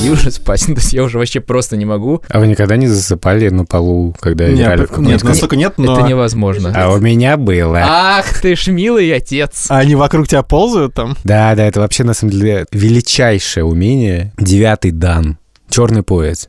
Иди 0.00 0.10
уже 0.10 0.30
спать. 0.30 0.64
Ну, 0.72 0.74
то 0.74 0.80
есть 0.80 0.92
я 0.92 1.02
уже 1.02 1.18
вообще 1.18 1.40
просто 1.40 1.76
не 1.76 1.84
могу. 1.84 2.22
А 2.28 2.38
вы 2.38 2.46
никогда 2.46 2.76
не 2.76 2.86
засыпали 2.86 3.48
на 3.48 3.64
полу, 3.64 4.14
когда 4.20 4.44
играли 4.52 4.80
Нет, 4.80 4.88
в 4.88 4.88
какую-нибудь 4.88 5.22
нет, 5.22 5.28
настолько 5.28 5.56
нет, 5.56 5.74
но... 5.76 5.98
Это 5.98 6.08
невозможно. 6.08 6.72
А 6.74 6.92
у 6.92 6.98
меня 6.98 7.36
было. 7.36 7.80
Ах 7.82 8.40
ты 8.40 8.56
ж 8.56 8.68
милый 8.68 9.12
отец. 9.14 9.66
А 9.68 9.78
они 9.78 9.94
вокруг 9.94 10.28
тебя 10.28 10.42
ползают 10.42 10.94
там? 10.94 11.16
Да, 11.24 11.54
да, 11.54 11.66
это 11.66 11.80
вообще 11.80 12.04
на 12.04 12.14
самом 12.14 12.32
деле 12.32 12.66
величайшее 12.72 13.64
умение. 13.64 14.32
Девятый 14.38 14.92
дан. 14.92 15.38
Черный 15.72 16.02
пояс. 16.02 16.48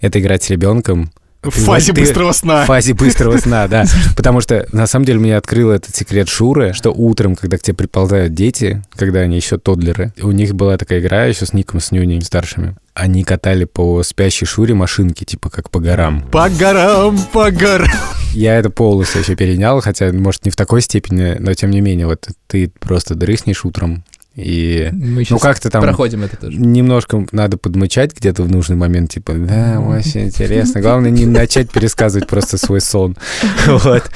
Это 0.00 0.18
играть 0.20 0.42
с 0.42 0.50
ребенком 0.50 1.12
В 1.42 1.50
фазе 1.50 1.92
Ты- 1.92 2.00
быстрого 2.00 2.32
сна. 2.32 2.62
в 2.64 2.66
фазе 2.66 2.94
быстрого 2.94 3.36
сна, 3.38 3.68
да. 3.68 3.84
Потому 4.16 4.40
что 4.40 4.66
на 4.72 4.86
самом 4.86 5.04
деле 5.04 5.18
мне 5.18 5.36
открыл 5.36 5.70
этот 5.70 5.94
секрет 5.94 6.28
Шуры, 6.28 6.72
что 6.72 6.90
утром, 6.90 7.34
когда 7.36 7.58
к 7.58 7.62
тебе 7.62 7.74
приползают 7.76 8.32
дети, 8.34 8.82
когда 8.94 9.20
они 9.20 9.36
еще 9.36 9.58
тодлеры, 9.58 10.12
у 10.22 10.30
них 10.32 10.54
была 10.54 10.78
такая 10.78 11.00
игра 11.00 11.24
еще 11.24 11.44
с 11.46 11.52
Ником, 11.52 11.80
с 11.80 11.90
Нюней 11.90 12.20
старшими. 12.22 12.76
Они 12.94 13.24
катали 13.24 13.64
по 13.64 14.02
спящей 14.02 14.46
Шуре 14.46 14.74
машинки, 14.74 15.24
типа 15.24 15.50
как 15.50 15.70
по 15.70 15.80
горам. 15.80 16.22
По 16.30 16.48
горам, 16.48 17.18
по 17.32 17.50
горам. 17.50 17.88
Я 18.34 18.56
это 18.56 18.70
полностью 18.70 19.20
еще 19.20 19.36
перенял, 19.36 19.80
хотя, 19.82 20.10
может, 20.12 20.44
не 20.46 20.50
в 20.50 20.56
такой 20.56 20.80
степени, 20.80 21.36
но 21.38 21.52
тем 21.54 21.70
не 21.70 21.80
менее, 21.82 22.06
вот 22.06 22.28
ты 22.46 22.70
просто 22.80 23.14
дрыхнешь 23.14 23.64
утром, 23.64 24.04
И 24.34 24.88
Мы 24.92 25.24
ну 25.28 25.38
как-то 25.38 25.68
там 25.68 25.82
проходим 25.82 26.22
это 26.22 26.36
тоже. 26.36 26.58
немножко 26.58 27.26
надо 27.32 27.58
подмычать 27.58 28.16
где-то 28.16 28.42
в 28.42 28.50
нужный 28.50 28.76
момент, 28.76 29.10
типа, 29.10 29.34
да, 29.34 29.78
очень 29.80 30.26
интересно. 30.26 30.80
Главное 30.80 31.10
не 31.10 31.26
начать 31.26 31.70
пересказывать 31.70 32.28
просто 32.28 32.56
свой 32.58 32.80
сон. 32.80 33.16
Вот. 33.66 34.10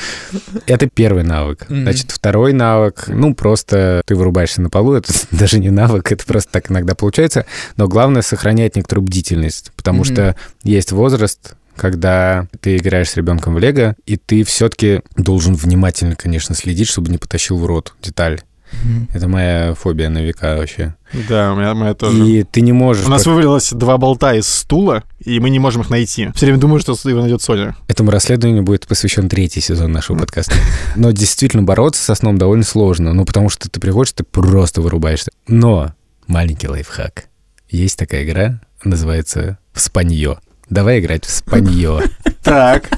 Это 0.67 0.89
первый 0.89 1.23
навык. 1.23 1.67
Значит, 1.69 2.11
второй 2.11 2.53
навык, 2.53 3.05
ну, 3.09 3.35
просто 3.35 4.03
ты 4.07 4.15
вырубаешься 4.15 4.61
на 4.61 4.71
полу, 4.71 4.95
это 4.95 5.13
даже 5.31 5.59
не 5.59 5.71
навык, 5.71 6.11
это 6.13 6.25
просто 6.25 6.51
так 6.51 6.71
иногда 6.71 6.95
получается, 6.95 7.47
но 7.77 7.87
главное 7.89 8.23
сохранять 8.23 8.77
некоторую 8.77 9.07
бдительность, 9.07 9.73
потому 9.77 10.05
что 10.05 10.37
есть 10.63 10.93
возраст, 10.93 11.55
когда 11.77 12.49
ты 12.61 12.77
играешь 12.77 13.11
с 13.11 13.17
ребенком 13.17 13.55
в 13.55 13.59
Лего, 13.59 13.95
и 14.07 14.17
ты 14.17 14.45
все-таки 14.45 15.03
должен 15.17 15.55
внимательно, 15.55 16.17
конечно, 16.17 16.55
следить, 16.55 16.89
чтобы 16.89 17.11
не 17.11 17.19
потащил 17.19 17.59
в 17.59 17.67
рот 17.67 17.95
деталь. 18.03 18.41
Мгм. 18.73 19.09
Это 19.13 19.29
моя 19.29 19.75
фобия 19.75 20.09
на 20.09 20.23
века 20.23 20.57
вообще. 20.57 20.95
Да, 21.29 21.53
у 21.53 21.57
меня, 21.57 21.75
моя 21.75 21.95
тоже. 21.95 22.27
И 22.27 22.43
ты 22.43 22.61
не 22.61 22.73
можешь... 22.73 23.07
У 23.07 23.11
нас 23.11 23.25
вывалилось 23.27 23.73
два 23.73 23.97
болта 23.97 24.35
из 24.35 24.49
стула, 24.49 25.05
и 25.21 25.39
мы 25.41 25.51
не 25.51 25.59
можем 25.59 25.83
их 25.83 25.91
найти. 25.91 26.31
Все 26.35 26.47
время 26.47 26.59
думаю, 26.59 26.81
что 26.81 26.97
его 27.05 27.21
найдет 27.21 27.43
Соня. 27.43 27.77
Этому 27.89 28.11
расследованию 28.11 28.63
будет 28.63 28.87
посвящен 28.87 29.29
третий 29.29 29.61
сезон 29.61 29.93
нашего 29.93 30.19
подкаста. 30.19 30.55
Но 30.97 31.11
действительно 31.13 31.63
бороться 31.63 32.03
со 32.03 32.15
сном 32.15 32.39
довольно 32.39 32.65
сложно, 32.65 33.13
ну 33.13 33.25
потому 33.25 33.49
что 33.49 33.71
ты 33.71 33.81
приходишь, 33.81 34.13
ты 34.13 34.25
просто 34.25 34.81
вырубаешься. 34.81 35.31
Но 35.47 35.95
маленький 36.27 36.69
лайфхак. 36.69 37.29
Есть 37.69 37.99
такая 37.99 38.25
игра, 38.25 38.61
называется 38.85 39.59
«Спанье». 39.75 40.39
Давай 40.69 41.01
играть 41.01 41.25
в 41.25 41.31
«Спанье». 41.31 42.01
Так. 42.43 42.91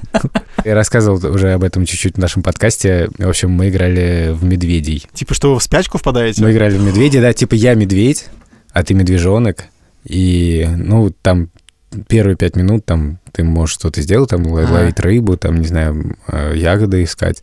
Я 0.64 0.74
рассказывал 0.74 1.24
уже 1.32 1.52
об 1.52 1.64
этом 1.64 1.86
чуть-чуть 1.86 2.16
в 2.16 2.18
нашем 2.18 2.42
подкасте. 2.42 3.08
В 3.16 3.28
общем, 3.28 3.50
мы 3.50 3.68
играли 3.68 4.30
в 4.32 4.44
медведей. 4.44 5.06
Типа, 5.14 5.34
что 5.34 5.52
вы 5.52 5.60
в 5.60 5.62
спячку 5.62 5.98
впадаете? 5.98 6.42
Мы 6.42 6.52
играли 6.52 6.76
в 6.76 6.82
медведей, 6.82 7.20
да, 7.20 7.32
типа 7.32 7.54
я 7.54 7.74
медведь, 7.74 8.26
а 8.72 8.82
ты 8.82 8.94
медвежонок. 8.94 9.64
И, 10.04 10.68
ну, 10.76 11.10
там 11.22 11.50
первые 12.08 12.36
пять 12.36 12.56
минут 12.56 12.84
там 12.84 13.18
ты 13.32 13.44
можешь 13.44 13.74
что-то 13.74 14.00
сделать, 14.02 14.30
там 14.30 14.46
ловить 14.46 15.00
рыбу, 15.00 15.36
там, 15.36 15.60
не 15.60 15.66
знаю, 15.66 16.16
э, 16.26 16.54
ягоды 16.56 17.02
искать. 17.04 17.42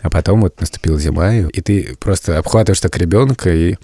А 0.00 0.10
потом 0.10 0.42
вот 0.42 0.60
наступила 0.60 0.98
зима, 0.98 1.34
и 1.34 1.60
ты 1.60 1.96
просто 1.98 2.38
обхватываешь 2.38 2.80
так 2.80 2.96
ребенка, 2.96 3.50
и, 3.50 3.76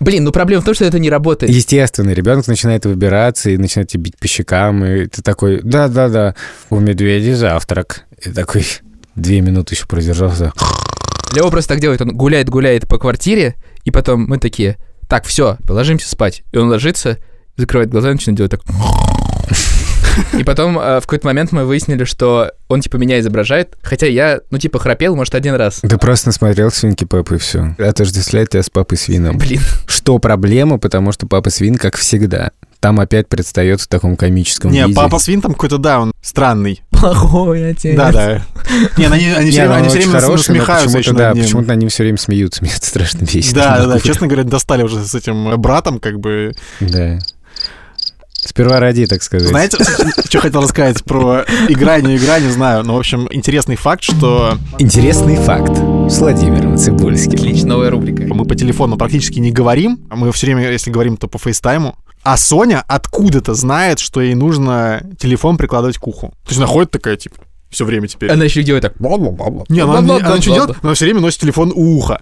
Блин, 0.00 0.24
ну 0.24 0.32
проблема 0.32 0.62
в 0.62 0.64
том, 0.64 0.74
что 0.74 0.86
это 0.86 0.98
не 0.98 1.10
работает. 1.10 1.52
естественно, 1.52 2.10
ребенок 2.10 2.48
начинает 2.48 2.86
выбираться 2.86 3.50
и 3.50 3.58
начинает 3.58 3.90
тебя 3.90 4.04
бить 4.04 4.18
по 4.18 4.26
щекам, 4.26 4.82
и 4.82 5.06
ты 5.06 5.20
такой, 5.20 5.60
да-да-да, 5.62 6.34
у 6.70 6.80
медведя 6.80 7.36
завтрак. 7.36 8.04
И 8.24 8.30
такой 8.30 8.64
две 9.14 9.42
минуты 9.42 9.74
еще 9.74 9.86
продержался. 9.86 10.52
Лева 11.34 11.50
просто 11.50 11.74
так 11.74 11.80
делает, 11.80 12.00
он 12.00 12.16
гуляет-гуляет 12.16 12.88
по 12.88 12.98
квартире, 12.98 13.56
и 13.84 13.90
потом 13.90 14.22
мы 14.22 14.38
такие, 14.38 14.78
так, 15.06 15.26
все, 15.26 15.58
ложимся 15.68 16.08
спать. 16.08 16.44
И 16.50 16.56
он 16.56 16.68
ложится, 16.70 17.18
закрывает 17.56 17.90
глаза 17.90 18.10
и 18.10 18.14
начинает 18.14 18.38
делать 18.38 18.52
так. 18.52 18.62
И 20.38 20.44
потом 20.44 20.78
э, 20.78 20.98
в 21.00 21.02
какой-то 21.02 21.26
момент 21.26 21.52
мы 21.52 21.64
выяснили, 21.64 22.04
что 22.04 22.52
он 22.68 22.80
типа 22.80 22.96
меня 22.96 23.20
изображает, 23.20 23.76
хотя 23.82 24.06
я, 24.06 24.40
ну 24.50 24.58
типа 24.58 24.78
храпел, 24.78 25.16
может, 25.16 25.34
один 25.34 25.54
раз. 25.54 25.80
Ты 25.82 25.96
просто 25.98 26.28
насмотрел 26.28 26.70
свинки 26.70 27.04
Пеппы 27.04 27.36
и 27.36 27.38
все. 27.38 27.74
Отождествляет 27.78 28.50
тебя 28.50 28.62
с 28.62 28.70
папой 28.70 28.98
свином. 28.98 29.36
Блин, 29.38 29.60
Что 29.86 30.18
проблема, 30.18 30.78
потому 30.78 31.12
что 31.12 31.26
папа 31.26 31.50
свин, 31.50 31.76
как 31.76 31.96
всегда, 31.96 32.50
там 32.80 32.98
опять 32.98 33.28
предстает 33.28 33.80
в 33.80 33.88
таком 33.88 34.16
комическом 34.16 34.70
Не, 34.70 34.82
виде. 34.84 34.94
папа 34.94 35.18
свин 35.18 35.42
там 35.42 35.52
какой-то, 35.52 35.78
да, 35.78 36.00
он 36.00 36.12
странный. 36.22 36.82
плохой 36.90 37.70
отец. 37.70 37.96
Да, 37.96 38.12
да. 38.12 38.42
Не, 38.96 39.06
они, 39.06 39.26
они 39.30 39.46
Не, 39.46 39.50
все 39.50 39.60
время, 39.60 39.68
ну, 39.68 39.74
они 39.74 39.84
он 39.84 39.90
все 39.90 39.98
время 39.98 40.20
хороший, 40.20 40.48
насмехаются 40.50 40.96
почему-то, 40.96 41.18
да, 41.18 41.32
почему-то 41.32 41.72
они 41.72 41.88
все 41.88 42.02
время 42.04 42.18
смеются, 42.18 42.62
меня 42.64 42.74
это 42.76 42.86
страшно 42.86 43.24
бесит. 43.24 43.54
Да, 43.54 43.78
Не 43.80 43.86
да, 43.86 43.94
да. 43.94 44.00
Честно 44.00 44.26
говоря, 44.26 44.44
достали 44.44 44.82
уже 44.82 45.04
с 45.04 45.14
этим 45.14 45.60
братом, 45.60 45.98
как 45.98 46.20
бы. 46.20 46.52
Да. 46.80 47.18
Сперва 48.44 48.80
ради, 48.80 49.06
так 49.06 49.22
сказать. 49.22 49.48
Знаете, 49.48 49.78
что 50.24 50.40
хотел 50.40 50.62
рассказать 50.62 51.04
про 51.04 51.44
игра, 51.68 52.00
не 52.00 52.16
игра, 52.16 52.38
не 52.38 52.50
знаю. 52.50 52.84
Но, 52.84 52.94
в 52.94 52.98
общем, 52.98 53.28
интересный 53.30 53.76
факт, 53.76 54.02
что 54.02 54.58
Интересный 54.78 55.36
факт 55.36 55.76
с 56.10 56.18
Владимиром 56.18 56.76
Цибульским. 56.76 57.34
Отлично, 57.34 57.68
новая 57.70 57.90
рубрика. 57.90 58.22
мы 58.32 58.44
по 58.44 58.54
телефону 58.54 58.96
практически 58.96 59.38
не 59.38 59.52
говорим. 59.52 60.06
а 60.10 60.16
Мы 60.16 60.32
все 60.32 60.46
время, 60.46 60.70
если 60.70 60.90
говорим, 60.90 61.16
то 61.16 61.28
по 61.28 61.38
фейстайму. 61.38 61.96
А 62.22 62.36
Соня 62.36 62.84
откуда-то 62.86 63.54
знает, 63.54 63.98
что 63.98 64.20
ей 64.20 64.34
нужно 64.34 65.02
телефон 65.18 65.56
прикладывать 65.56 65.98
к 65.98 66.06
уху. 66.06 66.28
То 66.44 66.50
есть 66.50 66.60
находит 66.60 66.90
такая, 66.90 67.16
типа, 67.16 67.36
все 67.70 67.84
время 67.84 68.08
теперь. 68.08 68.30
Она 68.30 68.44
еще 68.44 68.62
делает 68.62 68.82
так. 68.82 69.00
Не, 69.68 69.80
она, 69.80 69.98
она, 69.98 70.16
она 70.16 70.40
что 70.40 70.52
делает? 70.52 70.76
Она 70.82 70.94
все 70.94 71.04
время 71.06 71.20
носит 71.20 71.40
телефон 71.40 71.72
у 71.74 71.96
уха. 71.96 72.20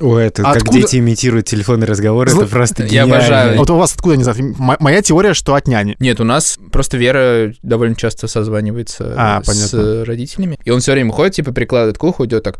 Ой, 0.00 0.26
это 0.26 0.42
как 0.42 0.56
Откуда- 0.58 0.78
дети 0.78 0.96
имитируют 0.96 1.46
телефонный 1.46 1.86
разговор, 1.86 2.28
Зл- 2.28 2.42
это 2.42 2.46
просто 2.50 2.82
Я 2.84 2.88
гениально. 2.88 3.16
обожаю. 3.16 3.54
А 3.54 3.58
Вот 3.58 3.70
у 3.70 3.76
вас 3.76 3.94
откуда, 3.94 4.16
не 4.16 4.24
знаю, 4.24 4.54
моя 4.58 5.02
теория, 5.02 5.34
что 5.34 5.54
от 5.54 5.66
няни. 5.66 5.96
Нет, 5.98 6.20
у 6.20 6.24
нас 6.24 6.58
просто 6.70 6.96
Вера 6.96 7.52
довольно 7.62 7.96
часто 7.96 8.28
созванивается 8.28 9.14
А, 9.16 9.42
с 9.42 9.46
понятно. 9.46 10.04
родителями. 10.04 10.58
И 10.64 10.70
он 10.70 10.80
все 10.80 10.92
время 10.92 11.12
ходит, 11.12 11.34
типа, 11.34 11.52
прикладывает 11.52 11.98
к 11.98 12.04
уху, 12.04 12.24
идет 12.26 12.44
так. 12.44 12.58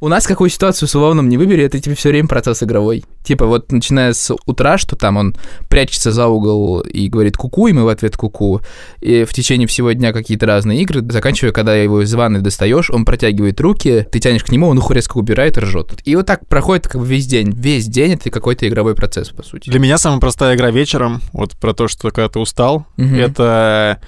У 0.00 0.08
нас 0.08 0.26
какую 0.26 0.50
ситуацию 0.50 0.88
с 0.88 0.94
Уловным 0.94 1.28
не 1.28 1.36
выбери, 1.36 1.64
это 1.64 1.78
типа 1.80 1.96
все 1.96 2.08
время 2.10 2.28
процесс 2.28 2.62
игровой. 2.62 3.04
Типа 3.24 3.46
вот 3.46 3.70
начиная 3.72 4.12
с 4.12 4.34
утра, 4.46 4.78
что 4.78 4.96
там 4.96 5.16
он 5.16 5.36
прячется 5.68 6.12
за 6.12 6.26
угол 6.28 6.80
и 6.80 7.08
говорит 7.08 7.36
куку, 7.36 7.66
и 7.66 7.72
мы 7.72 7.84
в 7.84 7.88
ответ 7.88 8.16
куку. 8.16 8.60
И 9.00 9.24
в 9.24 9.32
течение 9.32 9.66
всего 9.68 9.92
дня 9.92 10.12
какие-то 10.12 10.46
разные 10.46 10.80
игры, 10.82 11.02
заканчивая, 11.10 11.52
когда 11.52 11.74
его 11.74 12.02
из 12.02 12.12
ванны 12.14 12.40
достаешь, 12.40 12.90
он 12.90 13.04
протягивает 13.04 13.60
руки, 13.60 14.06
ты 14.10 14.18
тянешь 14.18 14.44
к 14.44 14.50
нему, 14.50 14.68
он 14.68 14.78
ухо 14.78 14.94
резко 14.94 15.18
убирает 15.18 15.56
и 15.56 15.60
ржет. 15.60 15.92
И 16.04 16.16
вот 16.16 16.26
так 16.26 16.46
проходит 16.46 16.88
как 16.88 17.00
бы 17.00 17.06
весь 17.06 17.26
день. 17.26 17.50
Весь 17.50 17.86
день 17.86 18.12
это 18.12 18.30
какой-то 18.30 18.66
игровой 18.68 18.94
процесс, 18.94 19.28
по 19.30 19.42
сути. 19.42 19.70
Для 19.70 19.80
меня 19.80 19.98
самая 19.98 20.20
простая 20.20 20.54
игра 20.56 20.70
вечером, 20.70 21.20
вот 21.32 21.52
про 21.52 21.72
то, 21.74 21.88
что 21.88 22.10
когда 22.10 22.28
ты 22.28 22.38
устал, 22.38 22.86
Мгм. 22.96 23.14
это 23.16 24.00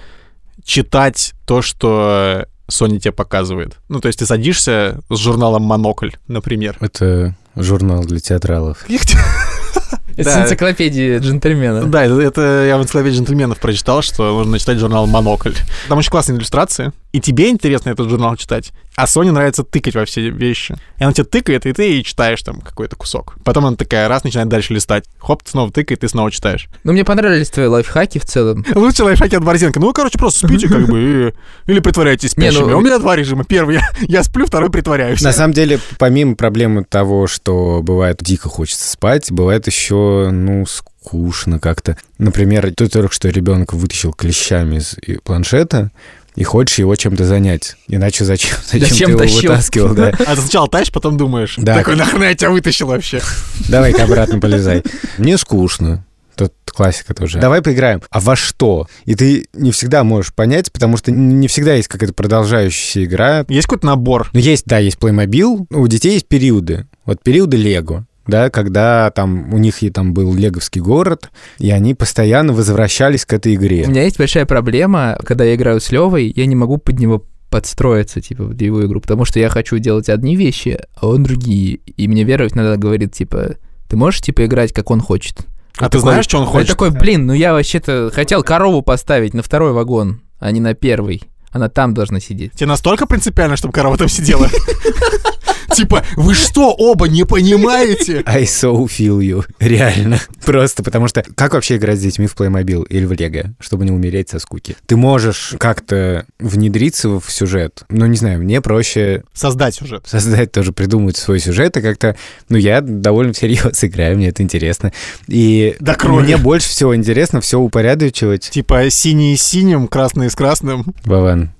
читать 0.64 1.32
то, 1.46 1.62
что 1.62 2.46
Sony 2.70 2.98
тебе 2.98 3.12
показывает. 3.12 3.76
Ну, 3.88 4.00
то 4.00 4.08
есть 4.08 4.18
ты 4.18 4.26
садишься 4.26 5.00
с 5.10 5.16
журналом 5.16 5.62
«Монокль», 5.62 6.10
например. 6.28 6.76
Это 6.80 7.34
журнал 7.54 8.04
для 8.04 8.20
театралов. 8.20 8.84
Это 10.16 10.24
Да. 10.24 10.30
с 10.30 10.44
энциклопедии 10.46 11.18
джентльмена. 11.18 11.84
Да, 11.84 12.02
это, 12.04 12.18
это 12.20 12.64
я 12.66 12.78
в 12.78 12.82
энциклопедии 12.82 13.16
джентльменов 13.18 13.58
прочитал, 13.58 14.00
что 14.00 14.38
нужно 14.38 14.58
читать 14.58 14.78
журнал 14.78 15.06
«Монокль». 15.06 15.52
Там 15.88 15.98
очень 15.98 16.10
классные 16.10 16.38
иллюстрации. 16.38 16.92
И 17.12 17.20
тебе 17.20 17.48
интересно 17.48 17.90
этот 17.90 18.10
журнал 18.10 18.36
читать. 18.36 18.72
А 18.94 19.06
Соне 19.06 19.30
нравится 19.32 19.62
тыкать 19.62 19.94
во 19.94 20.04
все 20.04 20.28
вещи. 20.30 20.74
И 20.98 21.04
она 21.04 21.12
тебе 21.12 21.24
тыкает, 21.24 21.64
и 21.66 21.72
ты 21.72 21.98
и 21.98 22.04
читаешь 22.04 22.42
там 22.42 22.60
какой-то 22.60 22.96
кусок. 22.96 23.36
Потом 23.44 23.64
она 23.66 23.76
такая 23.76 24.08
раз 24.08 24.24
начинает 24.24 24.48
дальше 24.48 24.74
листать. 24.74 25.04
Хоп, 25.18 25.42
ты 25.42 25.50
снова 25.52 25.70
тыкает, 25.72 26.00
ты 26.00 26.08
снова 26.08 26.30
читаешь. 26.30 26.68
Ну, 26.84 26.92
мне 26.92 27.04
понравились 27.04 27.48
твои 27.50 27.66
лайфхаки 27.66 28.18
в 28.18 28.24
целом. 28.26 28.64
Лучше 28.74 29.04
лайфхаки 29.04 29.34
от 29.34 29.44
Борзенко. 29.44 29.80
Ну, 29.80 29.86
вы, 29.88 29.92
короче, 29.94 30.18
просто 30.18 30.46
спите, 30.46 30.68
как 30.68 30.86
бы, 30.88 31.32
и- 31.66 31.70
или 31.72 31.80
притворяйтесь 31.80 32.36
Не, 32.36 32.46
ну- 32.46 32.52
спящими. 32.52 32.72
У 32.72 32.80
меня 32.80 32.98
два 32.98 33.16
режима. 33.16 33.44
Первый, 33.44 33.78
я, 34.02 34.22
сплю, 34.22 34.44
второй 34.46 34.70
притворяюсь. 34.70 35.22
На 35.22 35.32
самом 35.32 35.54
деле, 35.54 35.78
помимо 35.98 36.34
проблемы 36.34 36.84
того, 36.84 37.26
что 37.26 37.80
бывает 37.82 38.18
дико 38.22 38.48
хочется 38.48 38.90
спать, 38.90 39.30
бывает 39.32 39.66
еще, 39.66 40.30
ну, 40.32 40.66
скучно 40.66 41.58
как-то. 41.60 41.96
Например, 42.18 42.70
ты 42.74 42.88
только 42.88 43.14
что 43.14 43.28
ребенок 43.28 43.72
вытащил 43.72 44.12
клещами 44.12 44.76
из 44.76 44.96
и- 44.98 45.18
планшета, 45.18 45.90
и 46.36 46.44
хочешь 46.44 46.78
его 46.78 46.94
чем-то 46.94 47.24
занять. 47.24 47.76
Иначе 47.88 48.24
зачем, 48.24 48.56
зачем, 48.70 48.88
Зачем 48.88 49.06
ты 49.06 49.10
его 49.12 49.18
тащил? 49.20 49.50
вытаскивал, 49.50 49.94
да? 49.94 50.08
А 50.26 50.34
ты 50.36 50.40
сначала 50.42 50.68
тащишь, 50.68 50.92
потом 50.92 51.16
думаешь. 51.16 51.54
Да. 51.56 51.74
Такой, 51.74 51.96
нахрена 51.96 52.24
я 52.24 52.34
тебя 52.34 52.50
вытащил 52.50 52.88
вообще? 52.88 53.20
Давай-ка 53.68 54.04
обратно 54.04 54.38
полезай. 54.38 54.82
Мне 55.18 55.38
скучно. 55.38 56.04
Тут 56.36 56.52
классика 56.66 57.14
тоже. 57.14 57.38
Давай 57.40 57.62
поиграем. 57.62 58.02
А 58.10 58.20
во 58.20 58.36
что? 58.36 58.86
И 59.06 59.14
ты 59.14 59.46
не 59.54 59.70
всегда 59.72 60.04
можешь 60.04 60.34
понять, 60.34 60.70
потому 60.70 60.98
что 60.98 61.10
не 61.10 61.48
всегда 61.48 61.72
есть 61.74 61.88
какая-то 61.88 62.12
продолжающаяся 62.12 63.02
игра. 63.04 63.46
Есть 63.48 63.66
какой-то 63.66 63.86
набор. 63.86 64.28
Ну, 64.34 64.38
есть, 64.38 64.66
да, 64.66 64.76
есть 64.78 64.98
Playmobil. 64.98 65.66
У 65.70 65.86
детей 65.88 66.12
есть 66.12 66.28
периоды. 66.28 66.86
Вот 67.06 67.22
периоды 67.22 67.56
Лего. 67.56 68.04
Да, 68.26 68.50
когда 68.50 69.10
там 69.10 69.52
у 69.54 69.58
них 69.58 69.82
и 69.82 69.90
там 69.90 70.12
был 70.14 70.34
леговский 70.34 70.80
город, 70.80 71.30
и 71.58 71.70
они 71.70 71.94
постоянно 71.94 72.52
возвращались 72.52 73.24
к 73.24 73.32
этой 73.32 73.52
У 73.52 73.56
игре. 73.56 73.86
меня 73.86 74.02
есть 74.04 74.18
большая 74.18 74.46
проблема, 74.46 75.18
когда 75.24 75.44
я 75.44 75.54
играю 75.54 75.80
с 75.80 75.90
Левой, 75.92 76.32
я 76.34 76.46
не 76.46 76.56
могу 76.56 76.78
под 76.78 76.98
него 76.98 77.24
подстроиться, 77.50 78.20
типа, 78.20 78.44
в 78.44 78.60
его 78.60 78.84
игру, 78.86 79.00
потому 79.00 79.24
что 79.24 79.38
я 79.38 79.48
хочу 79.48 79.78
делать 79.78 80.08
одни 80.08 80.34
вещи, 80.34 80.78
а 80.96 81.06
он 81.06 81.22
другие. 81.22 81.76
И 81.96 82.08
мне 82.08 82.24
Вера 82.24 82.48
иногда 82.48 82.76
говорит, 82.76 83.12
типа, 83.12 83.56
ты 83.88 83.96
можешь, 83.96 84.20
типа, 84.20 84.44
играть, 84.46 84.72
как 84.72 84.90
он 84.90 85.00
хочет? 85.00 85.38
А 85.78 85.84
Я 85.84 85.88
ты 85.88 85.98
такой- 85.98 86.00
знаешь, 86.00 86.24
что 86.24 86.38
он 86.38 86.44
Я 86.44 86.50
хочет? 86.50 86.68
такой, 86.70 86.90
блин, 86.90 87.26
ну 87.26 87.32
я 87.34 87.52
вообще-то 87.52 88.10
хотел 88.12 88.42
корову 88.42 88.82
поставить 88.82 89.32
на 89.34 89.42
второй 89.42 89.72
вагон, 89.72 90.20
а 90.40 90.50
не 90.50 90.58
на 90.60 90.74
первый. 90.74 91.22
Она 91.52 91.68
там 91.68 91.94
должна 91.94 92.18
сидеть. 92.20 92.52
Тебе 92.52 92.66
настолько 92.66 93.06
принципиально, 93.06 93.56
чтобы 93.56 93.72
корова 93.72 93.96
там 93.96 94.08
сидела? 94.08 94.48
Типа, 95.74 96.04
вы 96.16 96.34
что, 96.34 96.72
оба 96.72 97.08
не 97.08 97.24
понимаете? 97.24 98.22
I 98.26 98.44
so 98.44 98.86
feel 98.86 99.18
you. 99.20 99.44
Реально. 99.58 100.20
Просто 100.44 100.82
потому 100.82 101.08
что... 101.08 101.22
Как 101.34 101.52
вообще 101.54 101.76
играть 101.76 101.98
с 101.98 102.02
детьми 102.02 102.26
в 102.26 102.34
Playmobil 102.34 102.86
или 102.88 103.04
в 103.04 103.12
Лего, 103.12 103.54
чтобы 103.60 103.84
не 103.84 103.90
умереть 103.92 104.30
со 104.30 104.38
скуки? 104.38 104.76
Ты 104.86 104.96
можешь 104.96 105.54
как-то 105.58 106.24
внедриться 106.38 107.08
в 107.20 107.24
сюжет. 107.28 107.82
Ну, 107.88 108.06
не 108.06 108.16
знаю, 108.16 108.40
мне 108.40 108.60
проще 108.60 109.24
Создать 109.34 109.74
сюжет. 109.74 110.04
создать 110.06 110.52
тоже, 110.52 110.72
придумать 110.72 111.16
свой 111.16 111.40
сюжет, 111.40 111.76
и 111.76 111.80
как-то, 111.82 112.16
ну, 112.48 112.56
я 112.56 112.80
довольно 112.80 113.32
всерьез 113.32 113.78
играю, 113.84 114.16
мне 114.16 114.28
это 114.28 114.42
интересно. 114.42 114.92
И 115.26 115.76
До 115.80 115.94
крови. 115.94 116.24
мне 116.24 116.36
больше 116.36 116.68
всего 116.68 116.94
интересно 116.96 117.40
все 117.40 117.58
упорядочивать. 117.58 118.48
Типа, 118.50 118.88
синий 118.90 119.36
с 119.36 119.42
синим, 119.42 119.88
красный 119.88 120.30
с 120.30 120.34
красным. 120.34 120.94
Вован, 121.04 121.50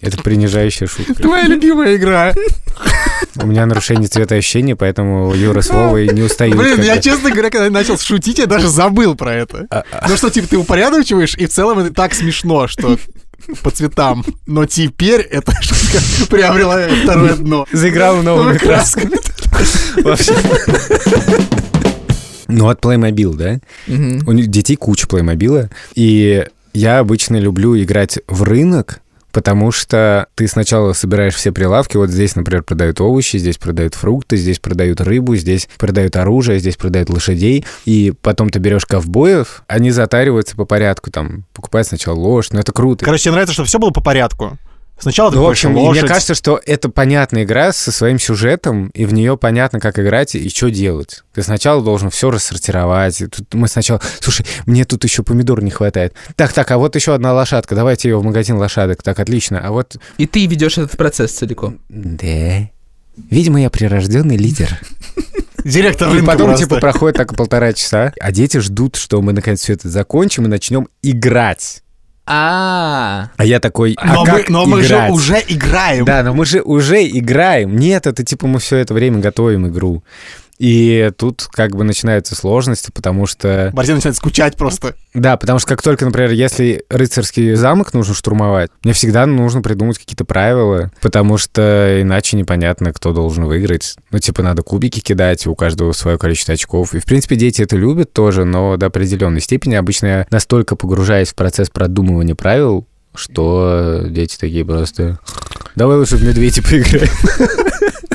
это 0.00 0.18
принижающая 0.22 0.86
шутка. 0.86 1.14
Твоя 1.14 1.46
любимая 1.46 1.96
игра. 1.96 2.32
У 3.36 3.46
меня 3.46 3.66
нарушение 3.66 4.08
цвета 4.08 4.36
ощущения, 4.36 4.76
поэтому 4.76 5.34
Юра 5.34 5.60
с 5.60 5.70
Вовой 5.70 6.08
не 6.08 6.22
устают. 6.22 6.56
Блин, 6.56 6.80
я, 6.82 7.00
честно 7.00 7.30
говоря, 7.30 7.50
когда 7.50 7.70
начал 7.70 7.98
шутить, 7.98 8.38
я 8.38 8.46
даже 8.46 8.68
забыл 8.68 9.14
про 9.14 9.34
это. 9.34 9.66
А, 9.70 9.84
а, 9.90 10.08
Ну 10.08 10.16
что, 10.16 10.30
типа, 10.30 10.48
ты 10.48 10.56
упорядочиваешь, 10.56 11.34
и 11.36 11.46
в 11.46 11.50
целом 11.50 11.80
это 11.80 11.92
так 11.92 12.14
смешно, 12.14 12.68
что 12.68 12.98
по 13.62 13.70
цветам. 13.70 14.24
Но 14.46 14.66
теперь 14.66 15.20
эта 15.20 15.52
шутка 15.60 15.98
приобрела 16.30 16.88
второе 17.02 17.34
дно. 17.34 17.66
Заиграл 17.72 18.22
новыми 18.22 18.58
красками. 18.58 19.18
Вообще. 20.02 20.34
Ну, 22.48 22.68
от 22.68 22.80
Playmobil, 22.80 23.34
да? 23.34 23.60
У 24.26 24.32
детей 24.34 24.76
куча 24.76 25.06
плеймобила, 25.06 25.70
и 25.94 26.44
я 26.72 26.98
обычно 26.98 27.36
люблю 27.36 27.80
играть 27.80 28.18
в 28.26 28.42
рынок, 28.42 29.00
потому 29.34 29.72
что 29.72 30.28
ты 30.36 30.46
сначала 30.46 30.92
собираешь 30.92 31.34
все 31.34 31.50
прилавки, 31.50 31.96
вот 31.96 32.08
здесь, 32.08 32.36
например, 32.36 32.62
продают 32.62 33.00
овощи, 33.00 33.36
здесь 33.36 33.58
продают 33.58 33.94
фрукты, 33.94 34.36
здесь 34.36 34.60
продают 34.60 35.00
рыбу, 35.00 35.34
здесь 35.34 35.68
продают 35.76 36.14
оружие, 36.16 36.60
здесь 36.60 36.76
продают 36.76 37.10
лошадей, 37.10 37.66
и 37.84 38.14
потом 38.22 38.48
ты 38.48 38.60
берешь 38.60 38.86
ковбоев, 38.86 39.64
они 39.66 39.90
затариваются 39.90 40.54
по 40.54 40.64
порядку, 40.64 41.10
там, 41.10 41.44
покупают 41.52 41.88
сначала 41.88 42.14
лошадь, 42.14 42.52
ну 42.52 42.60
это 42.60 42.72
круто. 42.72 43.04
Короче, 43.04 43.24
тебе 43.24 43.32
нравится, 43.32 43.54
чтобы 43.54 43.66
все 43.66 43.80
было 43.80 43.90
по 43.90 44.00
порядку. 44.00 44.56
Сначала 44.98 45.30
ты 45.30 45.36
Ну, 45.36 45.42
в 45.42 45.46
хочешь 45.46 45.64
общем, 45.66 45.76
и 45.76 45.80
лошадь. 45.80 46.02
мне 46.02 46.08
кажется, 46.08 46.34
что 46.34 46.60
это 46.64 46.88
понятная 46.88 47.42
игра 47.42 47.72
со 47.72 47.90
своим 47.92 48.18
сюжетом, 48.18 48.88
и 48.88 49.04
в 49.04 49.12
нее 49.12 49.36
понятно, 49.36 49.80
как 49.80 49.98
играть 49.98 50.34
и 50.34 50.48
что 50.48 50.70
делать. 50.70 51.24
Ты 51.34 51.42
сначала 51.42 51.82
должен 51.82 52.10
все 52.10 52.30
рассортировать. 52.30 53.20
и 53.20 53.26
Тут 53.26 53.52
мы 53.54 53.68
сначала... 53.68 54.00
Слушай, 54.20 54.46
мне 54.66 54.84
тут 54.84 55.04
еще 55.04 55.22
помидор 55.22 55.62
не 55.62 55.70
хватает. 55.70 56.14
Так, 56.36 56.52
так, 56.52 56.70
а 56.70 56.78
вот 56.78 56.94
еще 56.94 57.14
одна 57.14 57.32
лошадка. 57.34 57.74
Давайте 57.74 58.08
ее 58.08 58.18
в 58.18 58.24
магазин 58.24 58.56
лошадок. 58.56 59.02
Так, 59.02 59.18
отлично. 59.18 59.60
А 59.60 59.72
вот... 59.72 59.96
И 60.16 60.26
ты 60.26 60.46
ведешь 60.46 60.78
этот 60.78 60.96
процесс 60.96 61.32
целиком. 61.32 61.80
Да. 61.88 62.68
Видимо, 63.30 63.60
я 63.60 63.70
прирожденный 63.70 64.36
лидер. 64.36 64.80
Директор 65.64 66.08
И 66.08 66.12
рынка 66.12 66.26
потом, 66.26 66.46
просто. 66.48 66.66
типа, 66.66 66.80
проходит 66.80 67.16
так 67.16 67.34
полтора 67.36 67.72
часа, 67.72 68.12
а 68.20 68.32
дети 68.32 68.58
ждут, 68.58 68.96
что 68.96 69.22
мы 69.22 69.32
наконец 69.32 69.60
все 69.60 69.72
это 69.72 69.88
закончим 69.88 70.44
и 70.44 70.48
начнем 70.48 70.88
играть. 71.02 71.82
А, 72.26 73.28
А 73.36 73.44
я 73.44 73.60
такой, 73.60 73.94
а 73.98 74.14
но 74.14 74.24
мы, 74.24 74.26
как 74.40 74.48
но 74.48 74.64
мы 74.66 74.82
же 74.82 74.94
играть? 74.94 75.12
уже 75.12 75.42
играем. 75.46 76.04
Да, 76.06 76.22
но 76.22 76.32
мы 76.32 76.46
же 76.46 76.62
уже 76.62 77.06
играем. 77.06 77.76
Нет, 77.76 78.06
это 78.06 78.24
типа 78.24 78.46
мы 78.46 78.58
все 78.60 78.78
это 78.78 78.94
время 78.94 79.18
готовим 79.18 79.66
игру. 79.68 80.02
И 80.58 81.10
тут 81.16 81.48
как 81.50 81.74
бы 81.74 81.84
начинаются 81.84 82.34
сложности, 82.34 82.90
потому 82.92 83.26
что... 83.26 83.70
Борзин 83.72 83.96
начинает 83.96 84.16
скучать 84.16 84.56
просто. 84.56 84.94
Да, 85.12 85.36
потому 85.36 85.58
что 85.58 85.68
как 85.68 85.82
только, 85.82 86.04
например, 86.04 86.30
если 86.30 86.84
рыцарский 86.88 87.54
замок 87.54 87.92
нужно 87.92 88.14
штурмовать, 88.14 88.70
мне 88.82 88.92
всегда 88.92 89.26
нужно 89.26 89.62
придумать 89.62 89.98
какие-то 89.98 90.24
правила, 90.24 90.90
потому 91.00 91.38
что 91.38 92.00
иначе 92.00 92.36
непонятно, 92.36 92.92
кто 92.92 93.12
должен 93.12 93.44
выиграть. 93.44 93.96
Ну, 94.10 94.18
типа, 94.18 94.42
надо 94.42 94.62
кубики 94.62 95.00
кидать, 95.00 95.46
у 95.46 95.54
каждого 95.54 95.92
свое 95.92 96.18
количество 96.18 96.54
очков. 96.54 96.94
И, 96.94 97.00
в 97.00 97.04
принципе, 97.04 97.36
дети 97.36 97.62
это 97.62 97.76
любят 97.76 98.12
тоже, 98.12 98.44
но 98.44 98.76
до 98.76 98.86
определенной 98.86 99.40
степени. 99.40 99.74
Обычно 99.74 100.06
я 100.06 100.26
настолько 100.30 100.76
погружаюсь 100.76 101.30
в 101.30 101.34
процесс 101.34 101.68
продумывания 101.70 102.34
правил, 102.34 102.86
что 103.14 104.02
дети 104.08 104.36
такие 104.38 104.64
просто... 104.64 105.18
Давай 105.74 105.96
лучше 105.96 106.16
в 106.16 106.22
медведя 106.22 106.62
поиграем. 106.62 107.10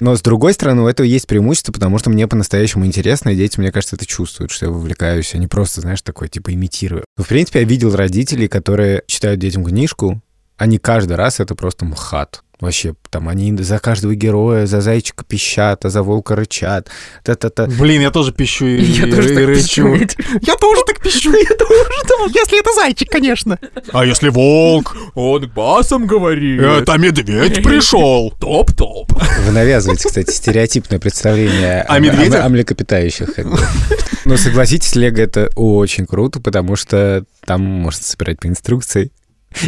Но 0.00 0.14
с 0.16 0.22
другой 0.22 0.52
стороны, 0.52 0.82
у 0.82 0.86
этого 0.86 1.06
есть 1.06 1.26
преимущество, 1.26 1.72
потому 1.72 1.98
что 1.98 2.10
мне 2.10 2.26
по-настоящему 2.28 2.86
интересно, 2.86 3.30
и 3.30 3.36
дети, 3.36 3.58
мне 3.58 3.72
кажется, 3.72 3.96
это 3.96 4.06
чувствуют, 4.06 4.50
что 4.50 4.66
я 4.66 4.72
вовлекаюсь, 4.72 5.34
а 5.34 5.38
не 5.38 5.46
просто, 5.46 5.80
знаешь, 5.80 6.02
такой, 6.02 6.28
типа, 6.28 6.52
имитирую. 6.54 7.04
В 7.16 7.26
принципе, 7.26 7.60
я 7.60 7.64
видел 7.64 7.94
родителей, 7.94 8.48
которые 8.48 9.02
читают 9.06 9.40
детям 9.40 9.64
книжку, 9.64 10.22
они 10.56 10.78
каждый 10.78 11.16
раз 11.16 11.40
это 11.40 11.54
просто 11.54 11.84
мхат. 11.84 12.42
Вообще, 12.60 12.94
там 13.10 13.28
они 13.28 13.56
за 13.58 13.78
каждого 13.78 14.16
героя, 14.16 14.66
за 14.66 14.80
зайчика 14.80 15.24
пищат, 15.24 15.84
а 15.84 15.90
за 15.90 16.02
волка 16.02 16.34
рычат. 16.34 16.88
Та-та-та. 17.22 17.66
Блин, 17.66 18.02
я 18.02 18.10
тоже 18.10 18.32
пищу 18.32 18.66
и, 18.66 18.80
я 18.82 19.06
и- 19.06 19.10
тоже 19.12 19.32
и 19.32 19.44
рычу. 19.46 19.86
Я 20.42 20.56
тоже 20.56 20.82
так 20.84 21.00
пищу. 21.00 21.30
Я 21.36 21.54
тоже. 21.56 21.74
Если 22.34 22.58
это 22.58 22.72
зайчик, 22.74 23.08
конечно. 23.10 23.58
А 23.92 24.04
если 24.04 24.28
волк? 24.28 24.96
Он 25.14 25.48
басом 25.48 26.06
говорит. 26.06 26.60
Это 26.60 26.98
медведь 26.98 27.62
пришел. 27.62 28.32
Топ-топ. 28.40 29.12
Вы 29.46 29.52
навязываете, 29.52 30.08
кстати, 30.08 30.30
стереотипное 30.30 30.98
представление 30.98 31.82
О 31.88 31.98
медведях? 32.00 32.44
о 32.44 32.48
млекопитающих. 32.48 33.34
как 33.34 33.50
бы. 33.50 33.58
Но 34.24 34.36
согласитесь, 34.36 34.96
Лего 34.96 35.18
это 35.20 35.48
очень 35.54 36.06
круто, 36.06 36.40
потому 36.40 36.74
что 36.74 37.24
там 37.46 37.62
можно 37.62 38.02
собирать 38.02 38.40
по 38.40 38.48
инструкции. 38.48 39.12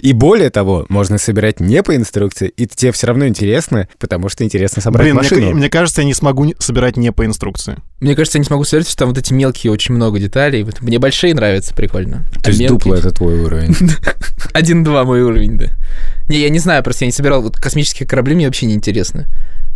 И 0.03 0.13
более 0.13 0.51
того, 0.51 0.85
можно 0.89 1.17
собирать 1.19 1.59
не 1.59 1.83
по 1.83 1.97
инструкции, 1.97 2.49
и 2.57 2.67
тебе 2.67 2.93
все 2.93 3.07
равно 3.07 3.27
интересно, 3.27 3.89
потому 3.99 4.29
что 4.29 4.45
интересно 4.45 4.83
собрать 4.83 5.05
Блин, 5.05 5.15
мне, 5.15 5.23
машину. 5.23 5.51
мне 5.53 5.69
кажется, 5.71 6.03
я 6.03 6.07
не 6.07 6.15
смогу 6.15 6.55
собирать 6.59 6.97
не 6.97 7.11
по 7.13 7.25
инструкции. 7.25 7.77
Мне 8.01 8.15
кажется, 8.15 8.39
я 8.39 8.41
не 8.41 8.45
смогу 8.47 8.65
сказать, 8.65 8.87
что 8.87 8.97
там 8.99 9.09
вот 9.09 9.19
эти 9.19 9.33
мелкие 9.33 9.73
очень 9.73 9.95
много 9.95 10.19
деталей. 10.19 10.63
Вот 10.63 10.81
Мне 10.83 10.99
большие 10.99 11.35
нравятся, 11.35 11.75
прикольно. 11.75 12.27
А 12.37 12.41
То 12.41 12.51
есть 12.51 12.61
мелкие- 12.61 12.69
дупло 12.69 12.95
это 12.95 13.11
твой 13.11 13.41
уровень. 13.41 13.75
Один-два 14.53 15.05
мой 15.05 15.23
уровень, 15.23 15.57
да. 15.57 15.67
Не, 16.29 16.39
я 16.41 16.51
не 16.51 16.59
знаю, 16.59 16.83
просто 16.85 17.05
я 17.05 17.07
не 17.09 17.13
собирал. 17.13 17.43
Вот 17.43 17.57
космические 17.57 18.07
корабли 18.07 18.35
мне 18.35 18.47
вообще 18.47 18.67
не 18.67 18.75
интересно. 18.75 19.27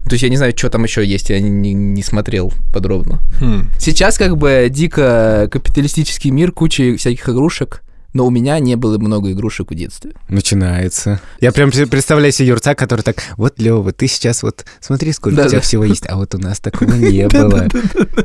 То 0.05 0.13
есть 0.13 0.23
я 0.23 0.29
не 0.29 0.37
знаю, 0.37 0.53
что 0.57 0.69
там 0.69 0.85
еще 0.85 1.05
есть, 1.05 1.31
я 1.31 1.41
не, 1.41 1.49
не- 1.49 1.73
не 1.73 2.03
смотрел 2.03 2.53
подробно. 2.75 3.23
Хм. 3.41 3.71
Сейчас 3.79 4.19
как 4.19 4.37
бы 4.37 4.69
дико 4.71 5.49
капиталистический 5.51 6.31
мир, 6.31 6.53
куча 6.53 6.95
всяких 6.99 7.27
игрушек, 7.29 7.83
но 8.15 8.25
у 8.27 8.31
меня 8.31 8.59
не 8.61 8.77
было 8.77 8.97
много 8.99 9.33
игрушек 9.33 9.71
в 9.71 9.75
детстве. 9.75 10.13
Начинается. 10.29 11.21
Я 11.41 11.53
прям 11.53 11.71
представляю 11.71 12.33
себе 12.33 12.49
юрца, 12.49 12.75
который 12.75 13.03
так, 13.03 13.17
вот, 13.37 13.59
Лёва, 13.59 13.93
ты 13.93 14.07
сейчас 14.07 14.43
вот 14.43 14.65
смотри, 14.81 15.13
сколько 15.13 15.35
у 15.35 15.37
Да-да. 15.37 15.49
тебя 15.51 15.61
всего 15.61 15.85
есть, 15.85 16.05
а 16.09 16.17
вот 16.17 16.35
у 16.35 16.39
нас 16.39 16.61
такого 16.61 16.91
не 16.95 17.29
было. 17.29 17.67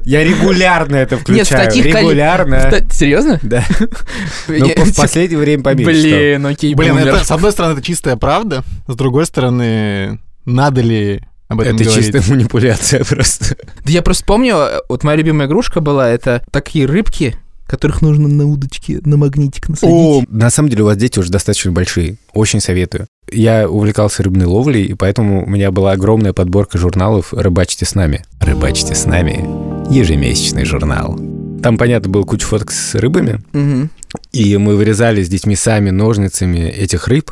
Я 0.05 0.23
регулярно 0.23 0.95
это 0.95 1.17
включаю. 1.17 1.69
Регулярно. 1.83 2.69
Да, 2.71 2.79
Серьезно? 2.93 3.39
Да. 3.43 3.65
По- 4.47 4.85
в 4.85 4.95
последнее 4.95 5.39
время 5.39 5.63
поменьше. 5.63 5.91
Блин, 5.91 6.45
окей, 6.45 6.73
Блин, 6.75 6.97
с 7.23 7.31
одной 7.31 7.51
стороны, 7.51 7.73
это 7.73 7.81
чистая 7.81 8.15
правда, 8.15 8.63
с 8.87 8.95
другой 8.95 9.25
стороны, 9.25 10.19
надо 10.45 10.81
ли 10.81 11.21
об 11.47 11.61
этом 11.61 11.75
Это 11.75 11.83
говорить? 11.85 12.05
чистая 12.05 12.23
манипуляция 12.27 13.03
просто. 13.09 13.55
Да 13.83 13.91
я 13.91 14.01
просто 14.03 14.23
помню, 14.25 14.55
вот 14.87 15.03
моя 15.03 15.17
любимая 15.17 15.47
игрушка 15.47 15.81
была, 15.81 16.09
это 16.09 16.43
такие 16.51 16.85
рыбки, 16.85 17.35
которых 17.69 18.01
нужно 18.01 18.27
на 18.27 18.47
удочке, 18.47 18.99
на 19.05 19.15
магнитик 19.15 19.69
насадить. 19.69 19.93
О, 19.93 20.23
на 20.27 20.49
самом 20.49 20.69
деле 20.69 20.81
у 20.81 20.85
вас 20.87 20.97
дети 20.97 21.19
уже 21.19 21.29
достаточно 21.31 21.71
большие. 21.71 22.17
Очень 22.33 22.61
советую. 22.61 23.05
Я 23.31 23.69
увлекался 23.69 24.23
рыбной 24.23 24.47
ловлей, 24.47 24.85
и 24.85 24.95
поэтому 24.95 25.45
у 25.45 25.49
меня 25.49 25.69
была 25.69 25.91
огромная 25.91 26.33
подборка 26.33 26.79
журналов 26.79 27.31
«Рыбачьте 27.31 27.85
с 27.85 27.93
нами». 27.93 28.25
«Рыбачьте 28.39 28.95
с 28.95 29.05
нами»— 29.05 29.45
ежемесячный 29.93 30.65
журнал. 30.65 31.19
Там, 31.61 31.77
понятно, 31.77 32.09
был 32.09 32.25
куча 32.25 32.47
фоток 32.47 32.71
с 32.71 32.95
рыбами, 32.95 33.39
Мгм. 33.53 33.91
и 34.31 34.57
мы 34.57 34.75
вырезали 34.75 35.21
с 35.21 35.29
детьми 35.29 35.55
сами 35.55 35.91
ножницами 35.91 36.59
этих 36.59 37.07
рыб, 37.07 37.31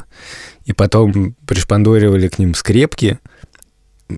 и 0.66 0.74
потом 0.74 1.34
пришпандоривали 1.48 2.28
к 2.28 2.38
ним 2.38 2.54
скрепки, 2.54 3.18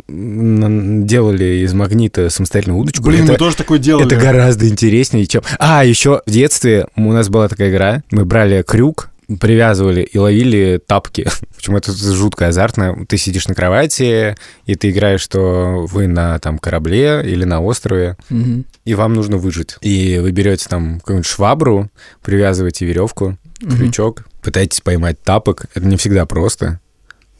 делали 0.07 1.63
из 1.65 1.73
магнита 1.73 2.29
самостоятельную 2.29 2.79
удочку. 2.81 3.03
Блин, 3.05 3.23
Это- 3.23 3.33
мы 3.33 3.37
тоже 3.37 3.55
такое 3.57 3.79
делали. 3.79 4.05
это 4.05 4.15
гораздо 4.17 4.67
интереснее, 4.67 5.25
чем... 5.25 5.41
А, 5.57 5.83
еще 5.85 6.21
в 6.25 6.29
детстве 6.31 6.87
у 6.95 7.11
нас 7.11 7.29
была 7.29 7.47
такая 7.47 7.69
игра. 7.71 8.03
Мы 8.11 8.25
брали 8.25 8.61
крюк, 8.61 9.09
привязывали 9.39 10.01
и 10.01 10.17
ловили 10.17 10.79
тапки. 10.85 11.27
Причем 11.57 11.75
это 11.75 11.91
жутко 11.91 12.47
азартно. 12.47 13.05
Ты 13.07 13.17
сидишь 13.17 13.47
на 13.47 13.55
кровати, 13.55 14.35
и 14.65 14.75
ты 14.75 14.89
играешь, 14.89 15.21
что 15.21 15.85
вы 15.89 16.07
на 16.07 16.39
там 16.39 16.57
корабле 16.57 17.21
или 17.23 17.43
на 17.43 17.61
острове, 17.61 18.17
Мгм. 18.29 18.65
и 18.85 18.93
вам 18.95 19.13
нужно 19.13 19.37
выжить. 19.37 19.75
И 19.81 20.19
вы 20.21 20.31
берете 20.31 20.67
там 20.69 20.99
какую-нибудь 20.99 21.27
швабру, 21.27 21.89
привязываете 22.23 22.85
веревку, 22.85 23.37
крючок, 23.59 24.23
пытаетесь 24.41 24.81
поймать 24.81 25.21
тапок. 25.23 25.65
Это 25.75 25.85
не 25.85 25.97
всегда 25.97 26.25
просто. 26.25 26.79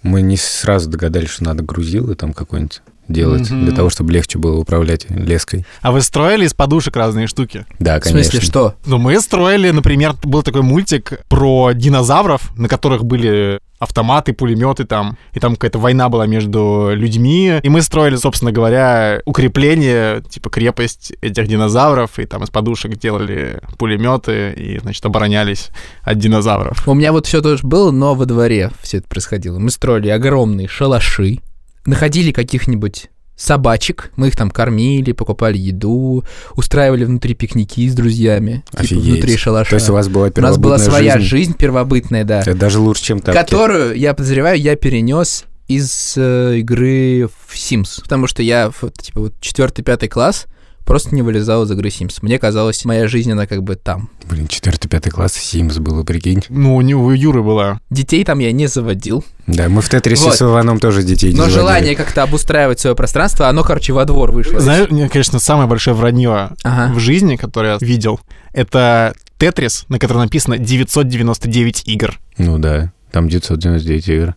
Мы 0.03 0.21
не 0.21 0.38
сразу 0.38 0.89
догадались, 0.89 1.29
что 1.29 1.43
надо 1.43 1.63
грузилы 1.63 2.15
там 2.15 2.33
какой-нибудь 2.33 2.81
делать, 3.07 3.49
Мгм. 3.49 3.65
для 3.65 3.75
того, 3.75 3.89
чтобы 3.89 4.13
легче 4.13 4.38
было 4.38 4.57
управлять 4.59 5.09
леской. 5.09 5.65
А 5.81 5.91
вы 5.91 6.01
строили 6.01 6.45
из 6.45 6.53
подушек 6.53 6.95
разные 6.95 7.25
штуки? 7.27 7.65
Да, 7.79 7.99
В 7.99 8.03
конечно. 8.03 8.23
смысле, 8.23 8.41
что? 8.41 8.75
Ну, 8.85 8.97
мы 8.99 9.19
строили, 9.19 9.71
например, 9.71 10.13
был 10.23 10.43
такой 10.43 10.62
мультик 10.62 11.19
про 11.27 11.71
динозавров, 11.73 12.55
на 12.55 12.67
которых 12.67 13.03
были 13.05 13.59
автоматы, 13.80 14.34
пулеметы 14.34 14.86
там. 14.86 15.18
И 15.34 15.39
там 15.39 15.56
какая-то 15.56 15.80
война 15.80 16.10
была 16.10 16.28
между 16.28 16.92
людьми. 16.94 17.60
И 17.63 17.70
мы 17.70 17.82
строили, 17.82 18.15
собственно 18.18 18.52
говоря, 18.52 19.22
укрепление, 19.26 20.22
типа 20.30 20.50
крепость 20.50 21.13
этих 21.22 21.48
динозавров. 21.48 22.20
И 22.20 22.26
там 22.26 22.44
из 22.44 22.50
подушек 22.50 22.98
делали 22.98 23.62
пулеметы 23.78 24.54
и, 24.56 24.80
значит, 24.80 25.06
оборонялись 25.06 25.70
от 26.04 26.20
динозавров. 26.20 26.88
У 26.88 26.94
меня 26.94 27.12
вот 27.12 27.26
все 27.26 27.42
тоже 27.42 27.65
было, 27.65 27.92
но 27.92 28.15
во 28.15 28.26
дворе 28.26 28.72
все 28.82 28.98
это 28.98 29.08
происходило. 29.08 29.58
Мы 29.60 29.72
строили 29.72 30.10
огромные 30.10 30.68
шалаши, 30.68 31.39
находили 31.86 32.32
каких-нибудь 32.32 33.10
собачек, 33.39 34.12
мы 34.17 34.28
их 34.28 34.36
там 34.36 34.52
кормили, 34.52 35.13
покупали 35.13 35.58
еду, 35.58 36.25
устраивали 36.56 37.06
внутри 37.06 37.34
пикники 37.34 37.88
с 37.89 37.93
друзьями, 37.95 38.63
типа 38.71 38.84
Офигеть. 38.84 39.06
внутри 39.06 39.38
шалаша. 39.38 39.69
То 39.71 39.75
есть 39.78 39.89
у 39.89 39.93
вас 39.93 40.10
была 40.10 40.28
У 40.36 40.41
нас 40.41 40.58
была 40.58 40.78
своя 40.78 41.13
жизнь. 41.17 41.28
жизнь, 41.30 41.54
первобытная, 41.54 42.25
да, 42.25 42.41
Это 42.41 42.54
даже 42.54 42.80
лучше, 42.80 43.04
чем 43.04 43.19
тапки. 43.21 43.39
которую, 43.39 43.95
я 43.97 44.13
подозреваю, 44.13 44.60
я 44.60 44.75
перенес 44.75 45.45
из 45.69 46.15
э, 46.17 46.58
игры 46.58 47.30
в 47.47 47.56
Sims, 47.56 48.02
потому 48.02 48.28
что 48.28 48.43
я, 48.43 48.71
типа, 49.02 49.21
вот 49.21 49.34
четвертый, 49.39 49.84
пятый 49.84 50.10
класс 50.10 50.45
просто 50.89 51.15
не 51.15 51.21
вылезал 51.21 51.63
из 51.63 51.71
игры 51.71 51.88
Sims. 51.89 52.17
Мне 52.21 52.38
казалось, 52.39 52.84
моя 52.84 53.08
жизнь, 53.08 53.32
она 53.32 53.45
как 53.47 53.63
бы 53.63 53.75
там. 53.75 54.10
Блин, 54.25 54.47
четвертый, 54.47 54.89
пятый 54.89 55.12
класс 55.12 55.38
Sims 55.38 55.80
было, 55.80 56.04
прикинь. 56.04 56.43
Ну, 56.49 56.75
у 56.75 56.82
него 56.82 57.13
Юры 57.13 57.41
была. 57.43 57.80
Детей 57.89 58.25
там 58.25 58.39
я 58.39 58.52
не 58.52 58.67
заводил, 58.67 59.23
Да, 59.47 59.69
мы 59.69 59.82
в 59.82 59.89
Тетрисе 59.89 60.25
Вот. 60.25 60.36
с 60.36 60.41
Иваном 60.41 60.80
тоже 60.80 61.04
детей 61.04 61.28
не 61.32 61.38
но 61.38 61.43
заводили. 61.43 61.60
желание 61.60 61.95
как-то 61.95 62.23
обустраивать 62.23 62.80
свое 62.80 62.95
пространство, 62.95 63.47
оно, 63.47 63.63
короче, 63.63 63.93
во 63.93 64.04
двор 64.06 64.32
вышло. 64.32 64.60
Знаешь, 64.60 64.89
мне, 64.89 65.08
конечно, 65.08 65.39
самое 65.39 65.69
большое 65.69 65.95
вранье 65.95 66.49
Ага. 66.63 66.93
в 66.93 66.99
жизни, 66.99 67.36
которое 67.38 67.78
я 67.80 67.88
видел, 67.88 68.19
это 68.54 69.13
Тетрис, 69.38 69.86
на 69.88 69.99
котором 69.99 70.21
написано 70.21 70.58
999 70.58 71.84
игр. 71.88 72.19
Ну 72.38 72.58
да, 72.58 72.91
там 73.12 73.30
999 73.30 74.08
игр. 74.10 74.36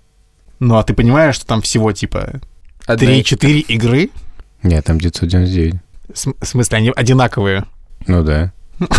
Ну, 0.60 0.76
а 0.76 0.84
ты 0.84 0.94
понимаешь, 0.94 1.34
что 1.34 1.46
там 1.46 1.60
всего, 1.62 1.90
типа, 1.92 2.40
Одна- 2.86 3.06
3-4 3.08 3.60
игры? 3.60 4.10
Нет, 4.62 4.84
там 4.84 4.98
999. 5.00 5.74
В 6.14 6.46
смысле, 6.46 6.78
они 6.78 6.92
одинаковые. 6.94 7.64
Ну 8.06 8.22
да. 8.22 8.52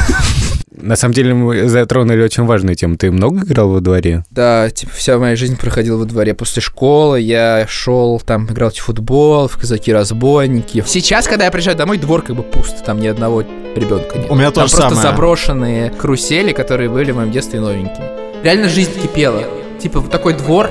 На 0.75 0.95
самом 0.95 1.13
деле 1.13 1.33
мы 1.33 1.67
затронули 1.69 2.23
очень 2.23 2.45
важную 2.45 2.75
тему. 2.75 2.97
Ты 2.97 3.11
много 3.11 3.43
играл 3.45 3.69
во 3.69 3.79
дворе? 3.79 4.25
Да, 4.31 4.69
типа, 4.69 4.91
вся 4.95 5.17
моя 5.19 5.35
жизнь 5.35 5.55
проходила 5.55 5.97
во 5.97 6.05
дворе. 6.05 6.33
После 6.33 6.61
школы 6.61 7.21
я 7.21 7.65
шел, 7.67 8.19
там, 8.19 8.47
играл 8.47 8.71
в 8.71 8.77
футбол, 8.77 9.47
в 9.47 9.57
казаки-разбойники. 9.57 10.83
Сейчас, 10.87 11.27
когда 11.27 11.45
я 11.45 11.51
приезжаю 11.51 11.77
домой, 11.77 11.97
двор 11.99 12.23
как 12.23 12.35
бы 12.35 12.43
пуст, 12.43 12.83
там 12.83 12.99
ни 12.99 13.07
одного 13.07 13.43
ребенка 13.75 14.17
нет. 14.17 14.31
У 14.31 14.35
меня 14.35 14.51
там 14.51 14.65
то 14.65 14.69
же 14.69 14.77
просто 14.77 14.95
самое. 14.95 15.11
заброшенные 15.11 15.89
карусели, 15.91 16.53
которые 16.53 16.89
были 16.89 17.11
в 17.11 17.17
моем 17.17 17.31
детстве 17.31 17.59
новенькими. 17.59 18.43
Реально 18.43 18.67
жизнь 18.67 18.91
кипела. 18.99 19.43
Типа, 19.79 19.99
вот 19.99 20.11
такой 20.11 20.33
двор, 20.33 20.69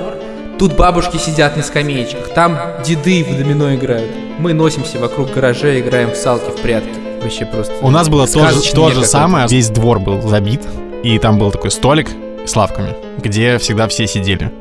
тут 0.62 0.76
бабушки 0.76 1.16
сидят 1.16 1.56
на 1.56 1.64
скамеечках, 1.64 2.28
там 2.34 2.56
деды 2.86 3.24
в 3.24 3.36
домино 3.36 3.74
играют. 3.74 4.08
Мы 4.38 4.52
носимся 4.52 5.00
вокруг 5.00 5.32
гаражей, 5.32 5.80
играем 5.80 6.12
в 6.12 6.14
салки, 6.14 6.56
в 6.56 6.62
прятки. 6.62 6.88
Вообще 7.20 7.46
просто... 7.46 7.74
У 7.82 7.90
нас 7.90 8.08
было 8.08 8.28
то 8.28 8.48
же, 8.48 8.72
то 8.72 8.90
же 8.92 9.04
самое. 9.04 9.48
Весь 9.48 9.70
двор 9.70 9.98
был 9.98 10.22
забит, 10.22 10.60
и 11.02 11.18
там 11.18 11.36
был 11.36 11.50
такой 11.50 11.72
столик 11.72 12.06
с 12.46 12.54
лавками, 12.54 12.94
где 13.20 13.58
всегда 13.58 13.88
все 13.88 14.06
сидели. 14.06 14.52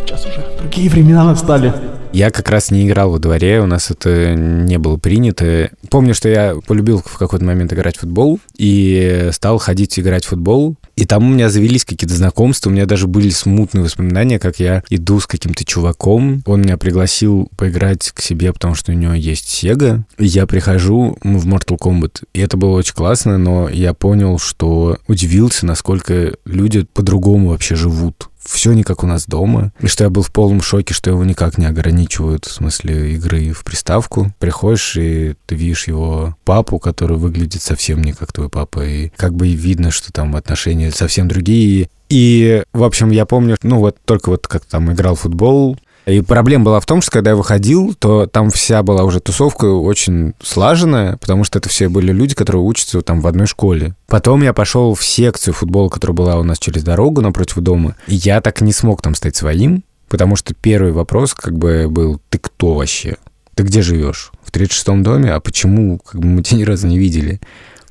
Сейчас 0.00 0.26
уже 0.26 0.46
другие 0.60 0.88
времена 0.88 1.24
настали. 1.24 1.74
Я 2.12 2.30
как 2.30 2.48
раз 2.50 2.70
не 2.70 2.86
играл 2.86 3.10
во 3.10 3.18
дворе, 3.18 3.60
у 3.60 3.66
нас 3.66 3.90
это 3.90 4.34
не 4.36 4.78
было 4.78 4.96
принято. 4.96 5.70
Помню, 5.90 6.14
что 6.14 6.28
я 6.28 6.54
полюбил 6.68 7.02
в 7.04 7.18
какой-то 7.18 7.44
момент 7.44 7.72
играть 7.72 7.96
в 7.96 8.00
футбол 8.00 8.38
и 8.56 9.30
стал 9.32 9.58
ходить 9.58 9.98
играть 9.98 10.24
в 10.24 10.28
футбол. 10.28 10.76
И 10.98 11.04
там 11.04 11.24
у 11.24 11.32
меня 11.32 11.48
завелись 11.48 11.84
какие-то 11.84 12.16
знакомства, 12.16 12.70
у 12.70 12.72
меня 12.72 12.84
даже 12.84 13.06
были 13.06 13.30
смутные 13.30 13.84
воспоминания, 13.84 14.40
как 14.40 14.58
я 14.58 14.82
иду 14.90 15.20
с 15.20 15.28
каким-то 15.28 15.64
чуваком. 15.64 16.42
Он 16.44 16.62
меня 16.62 16.76
пригласил 16.76 17.48
поиграть 17.56 18.10
к 18.10 18.20
себе, 18.20 18.52
потому 18.52 18.74
что 18.74 18.90
у 18.90 18.96
него 18.96 19.12
есть 19.12 19.46
Sega. 19.46 20.02
Я 20.18 20.48
прихожу 20.48 21.16
в 21.22 21.46
Mortal 21.46 21.78
Kombat. 21.78 22.24
И 22.34 22.40
это 22.40 22.56
было 22.56 22.70
очень 22.70 22.94
классно, 22.94 23.38
но 23.38 23.68
я 23.68 23.94
понял, 23.94 24.40
что 24.40 24.98
удивился, 25.06 25.66
насколько 25.66 26.34
люди 26.44 26.84
по-другому 26.92 27.50
вообще 27.50 27.76
живут 27.76 28.28
все 28.42 28.72
не 28.72 28.82
как 28.82 29.02
у 29.04 29.06
нас 29.06 29.26
дома. 29.26 29.72
И 29.80 29.86
что 29.86 30.04
я 30.04 30.10
был 30.10 30.22
в 30.22 30.32
полном 30.32 30.60
шоке, 30.62 30.94
что 30.94 31.10
его 31.10 31.24
никак 31.24 31.58
не 31.58 31.66
ограничивают 31.66 32.44
в 32.44 32.52
смысле 32.52 33.14
игры 33.14 33.52
в 33.52 33.64
приставку. 33.64 34.32
Приходишь, 34.38 34.96
и 34.96 35.34
ты 35.46 35.54
видишь 35.54 35.88
его 35.88 36.36
папу, 36.44 36.78
который 36.78 37.16
выглядит 37.16 37.62
совсем 37.62 38.02
не 38.02 38.12
как 38.12 38.32
твой 38.32 38.48
папа. 38.48 38.84
И 38.84 39.10
как 39.16 39.34
бы 39.34 39.48
видно, 39.48 39.90
что 39.90 40.12
там 40.12 40.36
отношения 40.36 40.90
совсем 40.90 41.28
другие. 41.28 41.88
И, 42.08 42.62
в 42.72 42.84
общем, 42.84 43.10
я 43.10 43.26
помню, 43.26 43.56
ну 43.62 43.78
вот 43.78 43.96
только 44.04 44.30
вот 44.30 44.46
как 44.46 44.64
там 44.64 44.92
играл 44.92 45.14
в 45.14 45.20
футбол, 45.20 45.76
и 46.08 46.22
проблема 46.22 46.64
была 46.64 46.80
в 46.80 46.86
том, 46.86 47.02
что 47.02 47.10
когда 47.10 47.30
я 47.30 47.36
выходил, 47.36 47.94
то 47.94 48.26
там 48.26 48.50
вся 48.50 48.82
была 48.82 49.04
уже 49.04 49.20
тусовка 49.20 49.66
очень 49.66 50.34
слаженная, 50.42 51.16
потому 51.18 51.44
что 51.44 51.58
это 51.58 51.68
все 51.68 51.88
были 51.88 52.12
люди, 52.12 52.34
которые 52.34 52.62
учатся 52.62 53.02
там 53.02 53.20
в 53.20 53.26
одной 53.26 53.46
школе. 53.46 53.94
Потом 54.06 54.42
я 54.42 54.52
пошел 54.52 54.94
в 54.94 55.04
секцию 55.04 55.54
футбола, 55.54 55.88
которая 55.88 56.14
была 56.14 56.38
у 56.38 56.42
нас 56.42 56.58
через 56.58 56.82
дорогу 56.82 57.20
напротив 57.20 57.58
дома, 57.58 57.94
и 58.06 58.14
я 58.14 58.40
так 58.40 58.60
не 58.60 58.72
смог 58.72 59.02
там 59.02 59.14
стать 59.14 59.36
своим, 59.36 59.84
потому 60.08 60.36
что 60.36 60.54
первый 60.54 60.92
вопрос 60.92 61.34
как 61.34 61.56
бы 61.58 61.88
был, 61.88 62.20
ты 62.30 62.38
кто 62.38 62.74
вообще? 62.74 63.16
Ты 63.54 63.64
где 63.64 63.82
живешь? 63.82 64.30
В 64.44 64.52
36-м 64.52 65.02
доме? 65.02 65.32
А 65.32 65.40
почему? 65.40 65.98
Как 65.98 66.20
бы 66.20 66.26
мы 66.26 66.42
тебя 66.42 66.60
ни 66.60 66.62
разу 66.62 66.86
не 66.86 66.98
видели. 66.98 67.40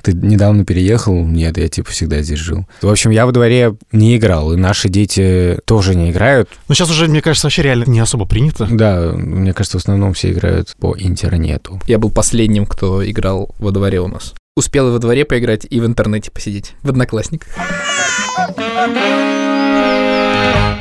Ты 0.07 0.13
недавно 0.13 0.63
переехал? 0.63 1.21
Нет, 1.21 1.57
я 1.57 1.67
типа 1.67 1.91
всегда 1.91 2.21
здесь 2.21 2.39
жил. 2.39 2.65
В 2.81 2.87
общем, 2.87 3.11
я 3.11 3.25
во 3.25 3.33
дворе 3.33 3.75
не 3.91 4.15
играл, 4.15 4.53
и 4.53 4.55
наши 4.55 4.87
дети 4.87 5.59
тоже 5.65 5.95
не 5.95 6.11
играют. 6.11 6.49
Но 6.69 6.75
сейчас 6.75 6.89
уже, 6.91 7.07
мне 7.07 7.21
кажется, 7.21 7.47
вообще 7.47 7.63
реально 7.63 7.83
не 7.87 7.99
особо 7.99 8.23
принято. 8.23 8.69
Да, 8.71 9.11
мне 9.13 9.51
кажется, 9.51 9.79
в 9.79 9.81
основном 9.81 10.13
все 10.13 10.31
играют 10.31 10.77
по 10.79 10.95
интернету. 10.97 11.81
Я 11.87 11.97
был 11.97 12.09
последним, 12.09 12.65
кто 12.65 13.05
играл 13.05 13.53
во 13.59 13.71
дворе 13.71 13.99
у 13.99 14.07
нас. 14.07 14.33
Успел 14.55 14.87
и 14.87 14.91
во 14.93 14.99
дворе 14.99 15.25
поиграть, 15.25 15.67
и 15.69 15.81
в 15.81 15.85
интернете 15.85 16.31
посидеть. 16.31 16.75
В 16.83 16.89
одноклассниках. 16.89 17.49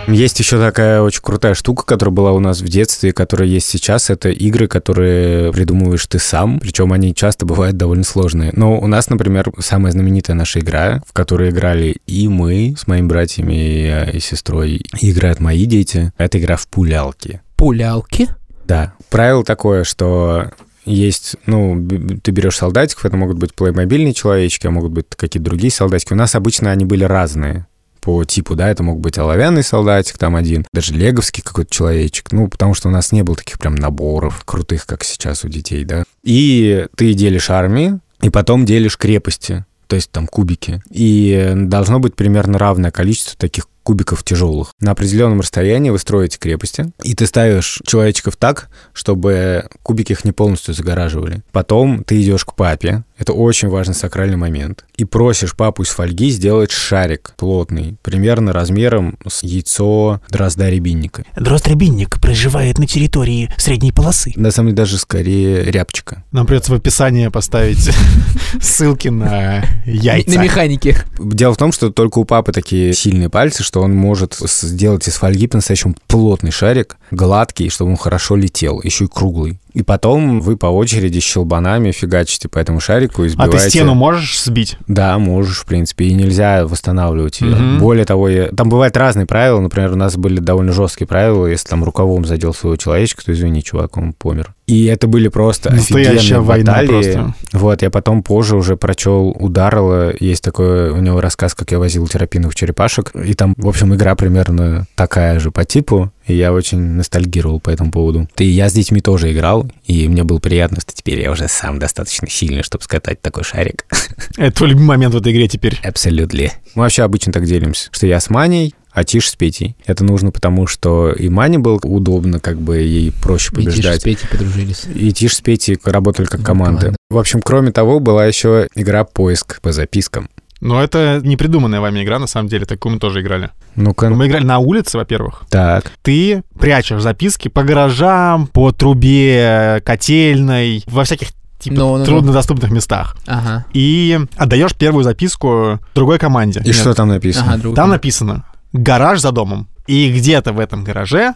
Есть 0.09 0.39
еще 0.39 0.59
такая 0.59 1.03
очень 1.03 1.21
крутая 1.21 1.55
штука, 1.55 1.85
которая 1.85 2.15
была 2.15 2.33
у 2.33 2.39
нас 2.39 2.61
в 2.61 2.69
детстве, 2.69 3.13
которая 3.13 3.49
есть 3.49 3.67
сейчас. 3.67 4.09
Это 4.09 4.31
игры, 4.31 4.69
которые 4.69 5.53
придумываешь 5.53 6.07
ты 6.07 6.19
сам, 6.19 6.61
причем 6.61 6.93
они 6.93 7.15
часто 7.15 7.45
бывают 7.45 7.77
довольно 7.77 8.05
сложные. 8.05 8.51
Но 8.55 8.79
у 8.79 8.87
нас, 8.87 9.11
например, 9.11 9.53
самая 9.59 9.93
знаменитая 9.93 10.37
наша 10.37 10.61
игра, 10.61 11.03
в 11.07 11.13
которой 11.13 11.51
играли 11.51 11.97
и 12.07 12.29
мы 12.29 12.75
с 12.79 12.87
моими 12.87 13.07
братьями 13.07 13.55
и, 13.55 14.17
и 14.17 14.21
сестрой, 14.21 14.81
и 15.01 15.11
играют 15.11 15.41
мои 15.41 15.67
дети, 15.67 16.13
это 16.17 16.39
игра 16.39 16.57
в 16.57 16.69
пулялки. 16.69 17.43
Пулялки? 17.57 18.29
Да. 18.65 18.95
Правило 19.11 19.45
такое, 19.45 19.85
что 19.85 20.51
есть, 20.85 21.37
ну, 21.47 21.85
ты 22.23 22.31
берешь 22.31 22.57
солдатиков, 22.57 23.05
это 23.05 23.17
могут 23.17 23.39
быть 23.39 23.55
плеймобильные 23.55 24.15
человечки, 24.15 24.67
а 24.67 24.71
могут 24.71 24.93
быть 24.93 25.07
какие-то 25.17 25.45
другие 25.45 25.73
солдатики. 25.73 26.13
У 26.13 26.17
нас 26.17 26.37
обычно 26.37 26.71
они 26.71 26.85
были 26.85 27.05
разные 27.05 27.67
по 28.07 28.25
типу, 28.25 28.55
да, 28.55 28.69
это 28.69 28.85
мог 28.85 29.01
быть 29.01 29.19
оловянный 29.19 29.65
солдатик 29.65 30.17
там 30.17 30.37
один, 30.37 30.65
даже 30.73 30.95
леговский 30.95 31.43
какой-то 31.43 31.75
человечек, 31.75 32.31
ну, 32.31 32.47
потому 32.47 32.73
что 32.73 32.87
у 32.87 32.93
нас 32.93 33.11
не 33.11 33.25
было 33.25 33.35
таких 33.35 33.59
прям 33.59 33.75
наборов 33.75 34.45
крутых, 34.45 34.87
как 34.87 35.03
сейчас 35.03 35.45
у 35.45 35.49
детей, 35.49 35.85
да. 35.85 36.05
И 36.23 36.87
ты 36.95 37.15
делишь 37.15 37.51
армии, 37.51 37.99
и 38.23 38.31
потом 38.31 38.65
делишь 38.65 38.97
крепости, 38.97 39.65
то 39.89 39.97
есть 39.97 40.13
там 40.13 40.29
кубики. 40.29 40.81
И 40.89 41.53
должно 41.57 41.99
быть 41.99 42.15
примерно 42.15 42.59
равное 42.59 42.93
количество 42.93 43.37
таких 43.37 43.67
кубиков 43.87 44.25
тяжелых. 44.25 44.73
На 44.81 44.91
определенном 44.91 45.41
расстоянии 45.41 45.91
вы 45.91 46.01
строите 46.01 46.39
крепости, 46.39 46.91
и 47.05 47.15
ты 47.15 47.25
ставишь 47.25 47.81
человечков 47.87 48.35
так, 48.35 48.69
чтобы 48.93 49.69
кубики 49.85 50.11
их 50.11 50.25
не 50.25 50.33
полностью 50.33 50.75
загораживали. 50.75 51.45
Потом 51.53 52.03
ты 52.03 52.21
идешь 52.21 52.45
к 52.45 52.55
папе, 52.55 53.05
это 53.17 53.33
очень 53.33 53.69
важный 53.69 53.95
сакральный 53.95 54.37
момент, 54.37 54.85
и 54.97 55.05
просишь 55.05 55.55
папу 55.55 55.85
из 55.85 55.89
фольги 55.89 56.31
сделать 56.31 56.73
шарик 56.73 57.35
плотный, 57.37 57.97
примерно 58.03 58.53
размером 58.53 59.19
с 59.27 59.45
яйцо 59.45 60.21
дрозда 60.31 60.69
рябинника. 60.69 61.25
Дрозд-рябинник 61.37 62.21
проживает 62.21 62.79
на 62.79 62.89
территории 62.89 63.53
средней 63.57 63.93
полосы. 63.93 64.33
На 64.35 64.51
самом 64.51 64.71
деле 64.71 64.79
даже 64.79 64.99
скорее 64.99 65.63
рябчика. 65.65 66.25
Нам 66.33 66.47
придется 66.47 66.73
в 66.73 66.75
описании 66.75 67.29
поставить 67.29 67.89
ссылки 68.61 69.09
на 69.09 69.65
яйца. 69.87 70.39
На 70.39 70.43
механике. 70.43 70.97
Дело 71.19 71.55
в 71.55 71.57
том, 71.57 71.71
что 71.71 71.91
только 71.91 72.19
у 72.19 72.25
папы 72.25 72.53
такие 72.53 72.93
сильные 72.93 73.31
пальцы, 73.31 73.63
что 73.63 73.76
он 73.81 73.95
может 73.95 74.35
сделать 74.35 75.09
из 75.09 75.15
фольги 75.15 75.47
по-настоящему 75.47 75.95
плотный 76.07 76.51
шарик, 76.51 76.97
гладкий, 77.11 77.69
чтобы 77.69 77.91
он 77.93 77.97
хорошо 77.97 78.37
летел, 78.37 78.81
еще 78.83 79.05
и 79.05 79.09
круглый. 79.09 79.59
И 79.77 79.83
потом 79.83 80.41
вы 80.41 80.57
по 80.57 80.67
очереди 80.69 81.21
щелбанами 81.21 81.91
фигачите 81.91 82.49
по 82.49 82.59
этому 82.59 82.81
шарику 82.81 83.25
и 83.25 83.27
А 83.27 83.29
сбиваете... 83.29 83.59
ты 83.59 83.69
стену 83.69 83.93
можешь 83.95 84.41
сбить? 84.43 84.79
Да, 84.89 85.19
можешь, 85.19 85.59
в 85.59 85.67
принципе, 85.67 86.07
и 86.07 86.15
нельзя 86.15 86.67
восстанавливать 86.67 87.43
ее. 87.43 87.57
Мгм. 87.57 87.79
Более 87.79 88.07
того, 88.07 88.31
я- 88.31 88.47
там 88.49 88.71
бывают 88.71 88.97
разные 88.97 89.27
правила. 89.27 89.61
Например, 89.61 89.93
у 89.93 89.97
нас 89.97 90.17
были 90.17 90.41
довольно 90.41 90.73
жесткие 90.73 91.07
правила. 91.07 91.47
Если 91.47 91.69
там 91.69 91.85
рукавом 91.85 92.25
задел 92.25 92.55
своего 92.55 92.77
человечка, 92.77 93.23
то 93.23 93.33
извини, 93.35 93.63
чувак, 93.63 93.99
он 93.99 94.15
помер. 94.15 94.55
И 94.67 94.87
это 94.87 95.07
были 95.09 95.29
просто 95.29 95.71
Настоящая 95.71 96.17
офигенные 96.17 96.41
война 96.41 96.73
баталии. 96.73 96.89
просто. 96.89 97.35
Вот, 97.53 97.83
я 97.83 97.91
потом 97.91 98.23
позже 98.23 98.57
уже 98.57 98.77
прочел 98.79 99.37
у 99.39 99.49
Даррелла, 99.51 100.13
есть 100.19 100.43
такой 100.43 100.89
у 100.91 100.97
него 101.03 101.21
рассказ, 101.21 101.55
как 101.55 101.71
я 101.71 101.79
возил 101.79 102.09
терапийных 102.09 102.55
черепашек, 102.55 103.13
и 103.15 103.35
там, 103.35 103.55
в 103.59 103.69
общем, 103.69 103.95
игра 103.95 104.15
примерно 104.17 104.87
такая 104.97 105.39
же 105.39 105.51
по 105.53 105.65
типу, 105.67 106.11
и 106.27 106.35
я 106.35 106.53
очень 106.53 106.79
ностальгировал 106.79 107.61
по 107.61 107.71
этому 107.71 107.91
поводу. 107.91 108.29
И 108.39 108.45
я 108.45 108.69
с 108.69 108.73
детьми 108.73 109.01
тоже 109.01 109.33
играл, 109.33 109.71
и 109.85 110.09
мне 110.09 110.25
было 110.25 110.39
приятно, 110.39 110.81
что 110.81 110.93
теперь 110.93 111.21
я 111.21 111.31
уже 111.31 111.49
сам 111.49 111.79
достаточно 111.79 112.29
сильный, 112.29 112.63
чтобы 112.63 112.85
скатать 112.85 113.21
такой 113.21 113.45
шарик. 113.45 113.87
Это 114.37 114.57
твой 114.57 114.71
любимый 114.71 114.89
момент 114.89 115.15
в 115.15 115.19
этой 115.19 115.33
игре 115.33 115.49
теперь. 115.49 115.79
Абсолютно. 115.83 116.27
Мы 116.75 116.83
вообще 116.83 117.03
обычно 117.03 117.33
так 117.33 117.45
делимся, 117.45 117.89
что 117.93 118.07
я 118.07 118.21
с 118.21 118.29
Маней, 118.31 118.75
а 118.97 119.05
Тиш 119.05 119.29
с 119.29 119.37
Петей. 119.37 119.77
Это 119.85 120.05
нужно 120.05 120.31
потому, 120.31 120.67
что 120.67 121.13
и 121.13 121.29
Мане 121.29 121.59
было 121.59 121.79
удобно, 121.83 122.41
как 122.41 122.59
бы 122.59 122.79
ей 122.79 123.13
проще 123.13 123.51
И 123.53 123.57
Тиша 123.57 123.71
с 123.71 123.75
побеждать. 123.75 124.03
Петей 124.03 124.29
подружились. 124.31 124.85
И 124.95 125.13
Тиш 125.13 125.37
с 125.37 125.41
Петей 125.43 125.79
работали 125.85 126.25
как 126.25 126.43
команды. 126.43 126.79
команда. 126.81 126.97
В 127.11 127.19
общем, 127.19 127.43
кроме 127.43 127.73
того, 127.73 128.01
была 128.01 128.25
еще 128.25 128.69
игра 128.75 129.05
«Поиск» 129.05 129.61
по 129.61 129.73
запискам. 129.73 130.31
Но 130.61 130.83
это 130.83 131.21
не 131.23 131.37
придуманная 131.37 131.81
вами 131.81 132.03
игра, 132.03 132.19
на 132.19 132.27
самом 132.27 132.49
деле. 132.49 132.65
Такую 132.65 132.95
мы 132.95 132.99
тоже 132.99 133.21
играли. 133.21 133.51
Ну-ка. 133.75 134.09
Мы 134.09 134.27
играли 134.27 134.45
на 134.45 134.59
улице, 134.59 134.97
во-первых. 134.97 135.43
Так. 135.51 135.93
Ты 136.03 136.43
прячешь 136.59 137.03
записки 137.03 137.49
по 137.49 137.63
гаражам, 137.63 138.47
по 138.47 138.73
трубе, 138.73 139.83
котельной, 139.85 140.83
во 140.87 141.05
всяких 141.05 141.29
типа 141.59 141.77
Ну, 141.77 141.93
ну, 141.93 141.99
ну. 141.99 142.05
труднодоступных 142.05 142.71
местах. 142.71 143.17
Ага. 143.27 143.65
И 143.73 144.19
отдаешь 144.37 144.75
первую 144.75 145.05
записку 145.05 145.79
другой 145.95 146.19
команде. 146.19 146.61
И 146.65 146.73
что 146.73 146.95
там 146.95 147.09
написано? 147.09 147.55
Ага. 147.55 147.75
Там 147.75 147.91
написано 147.91 148.45
«гараж 148.73 149.21
за 149.21 149.33
домом». 149.33 149.69
И 149.87 150.11
где-то 150.11 150.53
в 150.53 150.59
этом 150.59 150.83
гараже, 150.85 151.35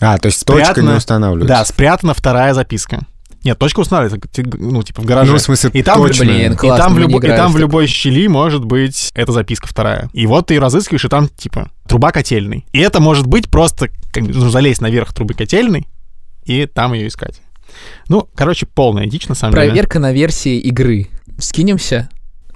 А, 0.00 0.16
то 0.18 0.26
есть 0.26 0.44
точка 0.46 0.64
Спрятано. 0.64 0.90
не 0.92 0.96
устанавливается. 0.96 1.48
да, 1.54 1.64
спрятана 1.64 2.14
вторая 2.14 2.54
записка. 2.54 3.00
Нет, 3.42 3.58
точка 3.58 3.80
устанавливается, 3.80 4.28
ну, 4.58 4.82
типа 4.82 5.00
в 5.02 5.04
гараже. 5.06 5.32
Ну, 5.32 5.38
в 5.38 5.40
смысле, 5.40 5.70
И 5.72 5.82
там, 5.82 5.98
точно. 6.02 6.24
Блин, 6.26 6.52
и 6.52 6.56
классно, 6.56 6.84
там, 6.84 6.94
в, 6.94 6.98
любо- 6.98 7.24
и 7.24 7.28
там 7.28 7.52
в 7.52 7.58
любой 7.58 7.86
щели 7.86 8.28
может 8.28 8.64
быть 8.64 9.10
эта 9.14 9.32
записка 9.32 9.66
вторая. 9.66 10.10
И 10.12 10.26
вот 10.26 10.46
ты 10.48 10.54
ее 10.54 10.60
разыскиваешь, 10.60 11.04
и 11.04 11.08
там, 11.08 11.28
типа, 11.28 11.70
труба 11.88 12.12
котельной. 12.12 12.66
И 12.72 12.80
это 12.80 13.00
может 13.00 13.26
быть 13.26 13.48
просто, 13.50 13.88
как 14.12 14.24
бы, 14.24 14.32
ну, 14.34 14.50
залезть 14.50 14.80
наверх 14.82 15.14
трубы 15.14 15.34
котельной 15.34 15.86
и 16.44 16.66
там 16.66 16.92
ее 16.92 17.08
искать. 17.08 17.40
Ну, 18.08 18.28
короче, 18.34 18.66
полная 18.66 19.06
дичь, 19.06 19.28
на 19.28 19.34
самом 19.34 19.54
деле. 19.54 19.68
Проверка 19.68 19.98
на 20.00 20.12
версии 20.12 20.58
игры. 20.58 21.08
Скинемся. 21.38 22.08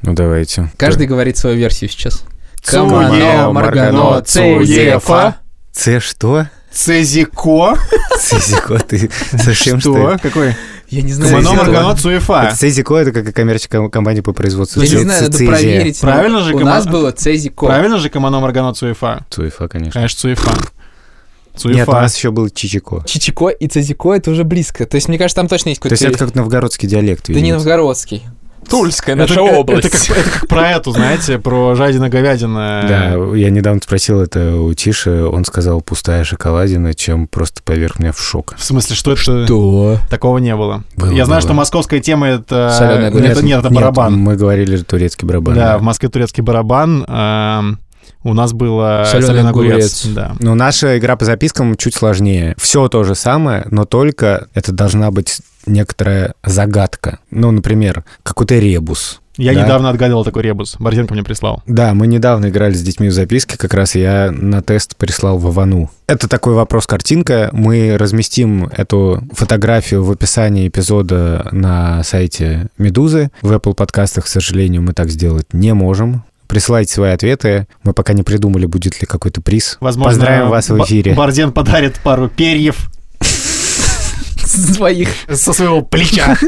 Ну, 0.03 0.13
давайте. 0.15 0.71
Каждый 0.77 1.07
говорит 1.07 1.39
свою 1.39 1.57
версию 1.57 1.89
сейчас. 1.91 2.25
Цуе, 2.63 2.83
Маргано, 2.83 3.53
Маргано, 3.53 4.23
Цуефа. 4.23 5.37
Ц 5.73 6.01
что? 6.01 6.49
Цезико? 6.75 7.79
Цезико, 8.19 8.79
ты 8.79 9.11
совсем 9.39 9.81
что? 9.81 10.19
Какой? 10.21 10.55
Я 10.89 11.03
не 11.03 11.13
знаю. 11.13 11.41
Сделала. 11.41 11.57
Маргано, 11.57 11.97
Цуефа. 11.97 12.53
Цезико, 12.55 12.97
это 12.97 13.13
как 13.13 13.35
коммерческая 13.35 13.89
компания 13.89 14.23
по 14.23 14.33
производству 14.33 14.83
Я 14.83 14.99
не 14.99 15.05
знаю, 15.05 15.23
надо 15.23 15.39
проверить. 15.39 16.03
но 16.03 16.09
Правильно 16.09 16.41
же, 16.43 16.55
У 16.55 16.59
нас 16.61 16.87
было 16.87 17.13
Цезико. 17.13 17.67
Правильно 17.67 17.99
же 17.99 18.11
Камано, 18.11 18.41
Маргано, 18.41 18.75
Цуефа? 18.75 19.25
Цуефа, 19.31 19.69
конечно. 19.69 19.93
Конечно, 19.93 20.19
Цуефа. 20.19 20.51
Нет, 20.51 21.57
у 21.57 21.59
Цуефа. 21.59 21.93
нас 21.93 22.17
еще 22.17 22.33
был 22.33 22.49
Чичико. 22.49 23.05
Чичико 23.07 23.49
и 23.49 23.69
Цезико 23.69 24.13
это 24.13 24.33
уже 24.33 24.43
близко. 24.43 24.87
То 24.87 24.97
есть, 24.97 25.07
мне 25.09 25.19
кажется, 25.19 25.37
там 25.37 25.47
точно 25.47 25.69
есть 25.71 25.81
То 25.81 25.89
есть 25.89 26.03
какой-то... 26.03 26.25
это 26.25 26.27
как 26.27 26.35
новгородский 26.35 26.89
диалект, 26.89 27.27
Да 27.29 27.41
не 27.41 27.53
новгородский. 27.53 28.25
Тульская 28.69 29.15
Это, 29.15 29.23
наша 29.23 29.35
это 29.35 29.43
область. 29.43 29.91
как, 29.91 30.17
это 30.19 30.31
как 30.31 30.49
про 30.49 30.71
эту, 30.71 30.93
знаете, 30.93 31.39
про 31.39 31.75
жадина-говядина. 31.75 32.85
Да, 32.89 33.37
я 33.37 33.51
недавно 33.51 33.81
спросил 33.83 34.21
это 34.21 34.57
у 34.57 34.73
Тиши, 34.75 35.25
он 35.25 35.45
сказал 35.45 35.81
пустая 35.81 36.25
шоколадина, 36.25 36.95
чем 36.95 37.27
просто 37.27 37.63
поверх 37.63 37.99
меня 37.99 38.13
в 38.13 38.21
шок. 38.21 38.55
В 38.57 38.65
смысле, 38.65 38.97
что 38.97 39.13
это? 39.13 39.21
Что? 39.23 39.99
Такого 40.11 40.39
не 40.39 40.55
было. 40.57 40.85
Было, 40.97 41.11
Я 41.13 41.25
знаю, 41.27 41.41
было. 41.41 41.49
что 41.49 41.55
московская 41.55 42.01
тема 42.01 42.29
это... 42.29 42.75
Соленый 42.77 43.09
огурец. 43.09 43.37
Нет, 43.37 43.43
нет, 43.45 43.61
это 43.65 43.71
барабан. 43.75 44.17
мы 44.19 44.37
говорили 44.37 44.77
турецкий 44.79 45.27
барабан. 45.27 45.55
Да, 45.55 45.79
в 45.79 45.83
Москве 45.83 46.09
турецкий 46.09 46.43
барабан. 46.43 47.05
эм, 47.09 47.79
у 48.23 48.33
нас 48.33 48.53
было 48.55 49.05
Соленый 49.07 49.27
соленый 49.27 49.51
огурец. 49.51 50.03
огурец. 50.05 50.07
Да. 50.15 50.33
Но 50.41 50.55
наша 50.55 50.99
игра 50.99 51.17
по 51.17 51.25
запискам 51.25 51.77
чуть 51.77 51.95
сложнее. 51.95 52.55
Все 52.59 52.89
то 52.89 53.05
же 53.05 53.15
самое, 53.15 53.67
но 53.71 53.85
только 53.85 54.47
это 54.55 54.73
должна 54.73 55.11
быть 55.11 55.41
некоторая 55.67 56.35
загадка. 56.45 57.19
Ну, 57.31 57.51
например, 57.51 58.05
какой-то 58.23 58.59
ребус. 58.59 59.21
Я 59.37 59.53
Да. 59.53 59.65
недавно 59.65 59.91
отгадывал 59.91 60.25
такой 60.25 60.43
ребус. 60.43 60.77
Борзенко 60.79 61.13
мне 61.13 61.25
прислал. 61.25 61.61
Да, 61.67 61.93
мы 61.93 62.07
недавно 62.07 62.51
играли 62.51 62.75
с 62.75 62.83
детьми 62.83 63.09
в 63.09 63.13
записки, 63.13 63.57
как 63.57 63.75
раз 63.75 63.97
я 63.97 64.31
на 64.31 64.63
тест 64.63 64.97
прислал 64.97 65.39
Вовану. 65.39 65.91
Это 66.07 66.29
такой 66.29 66.55
вопрос-картинка. 66.55 67.49
Мы 67.53 67.97
разместим 67.99 68.67
эту 68.77 69.25
фотографию 69.33 70.05
в 70.05 70.11
описании 70.13 70.69
эпизода 70.69 71.49
на 71.51 72.05
сайте 72.05 72.69
Медузы. 72.79 73.31
В 73.43 73.51
Apple 73.53 73.75
подкастах, 73.75 74.27
к 74.27 74.29
сожалению, 74.29 74.83
мы 74.83 74.93
так 74.93 75.11
сделать 75.11 75.47
не 75.53 75.75
можем. 75.75 76.23
Присылайте 76.47 76.95
свои 76.95 77.11
ответы. 77.11 77.67
Мы 77.83 77.93
пока 77.93 78.13
не 78.13 78.23
придумали, 78.23 78.67
будет 78.67 79.01
ли 79.01 79.07
какой-то 79.09 79.41
приз. 79.41 79.79
Возможно, 79.81 80.11
Поздравим 80.13 80.49
вас 80.51 80.69
в 80.69 80.81
эфире. 80.85 81.15
Борзен 81.15 81.51
подарит 81.51 81.99
пару 82.05 82.29
перьев 82.29 82.89
Своих. 84.75 85.09
со 85.31 85.53
своего 85.53 85.83
плеча. 85.83 86.37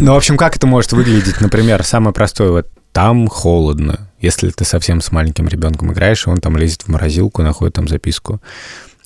Ну, 0.00 0.14
в 0.14 0.16
общем, 0.16 0.36
как 0.36 0.56
это 0.56 0.66
может 0.66 0.92
выглядеть? 0.92 1.40
Например, 1.40 1.84
самое 1.84 2.12
простое, 2.14 2.50
вот 2.50 2.68
там 2.92 3.28
холодно. 3.28 4.08
Если 4.18 4.50
ты 4.50 4.64
совсем 4.64 5.00
с 5.00 5.12
маленьким 5.12 5.46
ребенком 5.46 5.92
играешь, 5.92 6.26
и 6.26 6.30
он 6.30 6.38
там 6.38 6.56
лезет 6.56 6.82
в 6.82 6.88
морозилку, 6.88 7.42
находит 7.42 7.74
там 7.74 7.86
записку. 7.86 8.40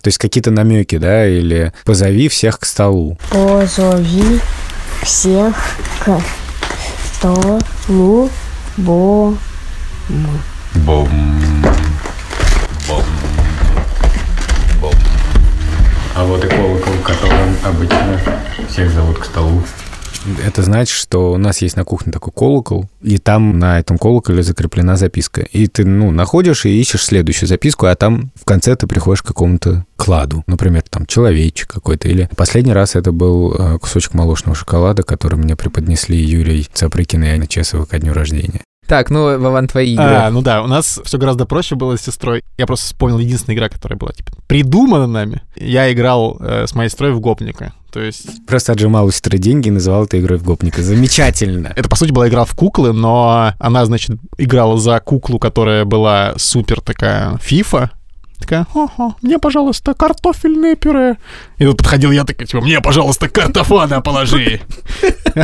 То 0.03 0.09
есть 0.09 0.19
какие-то 0.19 0.51
намеки, 0.51 0.97
да, 0.99 1.27
или 1.27 1.73
позови 1.85 2.29
всех 2.29 2.61
к 2.61 2.65
столу. 2.65 3.19
Позови 3.31 4.41
всех 5.03 5.55
к 6.05 6.21
столу, 7.13 8.31
бо 8.77 9.37
Бом. 10.75 11.09
А 12.89 13.34
обычно 17.65 18.21
всех 18.69 18.91
зовут 18.91 19.19
к 19.19 19.25
столу. 19.25 19.63
Это 20.43 20.63
значит, 20.63 20.97
что 20.97 21.33
у 21.33 21.37
нас 21.37 21.61
есть 21.61 21.77
на 21.77 21.85
кухне 21.85 22.11
такой 22.11 22.33
колокол, 22.33 22.89
и 23.03 23.19
там 23.19 23.59
на 23.59 23.79
этом 23.79 23.99
колоколе 23.99 24.43
закреплена 24.43 24.97
записка. 24.97 25.43
И 25.43 25.67
ты, 25.67 25.85
ну, 25.85 26.11
находишь 26.13 26.65
и 26.65 26.81
ищешь 26.81 27.05
следующую 27.05 27.47
записку, 27.47 27.87
а 27.87 27.95
там 27.95 28.31
в 28.35 28.47
конце 28.47 28.75
ты 28.75 28.87
приходишь 28.87 29.23
к 29.23 29.27
какому-то 29.27 29.85
кладу. 29.97 30.43
Например, 30.47 30.83
там 30.89 31.05
человечек 31.05 31.69
какой-то. 31.69 32.09
Или 32.09 32.31
последний 32.37 32.73
раз 32.73 32.95
это 32.95 33.13
был 33.13 33.55
э, 33.55 33.79
кусочек 33.79 34.15
молочного 34.15 34.57
шоколада, 34.57 35.03
который 35.03 35.37
мне 35.37 35.57
преподнесли 35.57 36.17
Юлией 36.17 36.69
Цапрыкиной 36.73 37.29
и 37.29 37.35
Анной 37.35 37.47
Чесовой 37.47 37.87
ко 37.87 37.99
дню 37.99 38.15
рождения. 38.15 38.63
Так, 38.87 39.11
ну, 39.11 39.39
Вован, 39.39 39.67
твои 39.67 39.95
игры. 39.95 40.05
А, 40.05 40.31
ну 40.31 40.43
да, 40.43 40.63
у 40.63 40.67
нас 40.67 41.01
все 41.05 41.19
гораздо 41.19 41.47
проще 41.47 41.75
было 41.75 41.97
с 41.97 42.03
сестрой. 42.03 42.43
Я 42.59 42.67
просто 42.67 42.87
вспомнил 42.87 43.19
единственная 43.19 43.57
игра, 43.57 43.69
которая 43.69 43.99
была 43.99 44.13
типа 44.13 44.33
придумана 44.47 45.07
нами. 45.07 45.43
Я 45.57 45.93
играл 45.93 46.37
э, 46.41 46.67
с 46.67 46.75
моей 46.75 46.91
сестрой 46.91 47.13
в 47.13 47.21
гопника. 47.21 47.73
То 47.93 48.01
есть 48.01 48.45
Просто 48.47 48.73
отжимал 48.73 49.07
у 49.07 49.13
сестры 49.13 49.39
деньги 49.39 49.69
и 49.69 49.71
называл 49.71 50.05
это 50.05 50.19
игрой 50.19 50.39
в 50.39 50.43
гопника. 50.43 50.83
Замечательно. 50.83 51.73
это, 51.77 51.89
по 51.89 51.95
сути, 51.95 52.11
была 52.11 52.29
игра 52.29 52.45
в 52.45 52.55
куклы, 52.55 52.93
но 52.93 53.53
она, 53.59 53.87
значит, 53.87 54.19
играла 54.37 54.79
за 54.79 54.99
куклу, 54.99 55.39
которая 55.39 55.85
была 55.85 56.35
супер 56.37 56.81
такая 56.81 57.39
фифа. 57.39 57.93
Такая, 58.39 58.67
ага, 58.75 59.15
мне, 59.23 59.39
пожалуйста, 59.39 59.95
картофельное 59.95 60.77
пюре. 60.77 61.19
И 61.59 61.65
тут 61.65 61.79
подходил 61.79 62.11
я 62.11 62.25
такой, 62.25 62.47
типа, 62.47 62.63
мне, 62.63 62.81
пожалуйста, 62.81 63.29
картофана 63.29 64.01
положи. 64.01 64.61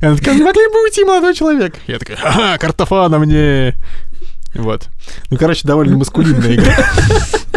Она 0.00 0.16
такая, 0.16 0.34
не 0.34 0.42
могли 0.42 0.66
бы 0.68 0.82
уйти, 0.84 1.04
молодой 1.04 1.34
человек? 1.34 1.76
Я 1.86 1.98
такой, 1.98 2.16
ага, 2.22 2.56
картофана 2.58 3.18
мне. 3.18 3.76
Вот. 4.54 4.88
Ну, 5.30 5.36
короче, 5.36 5.66
довольно 5.66 5.96
маскулинная 5.96 6.54
игра. 6.54 6.74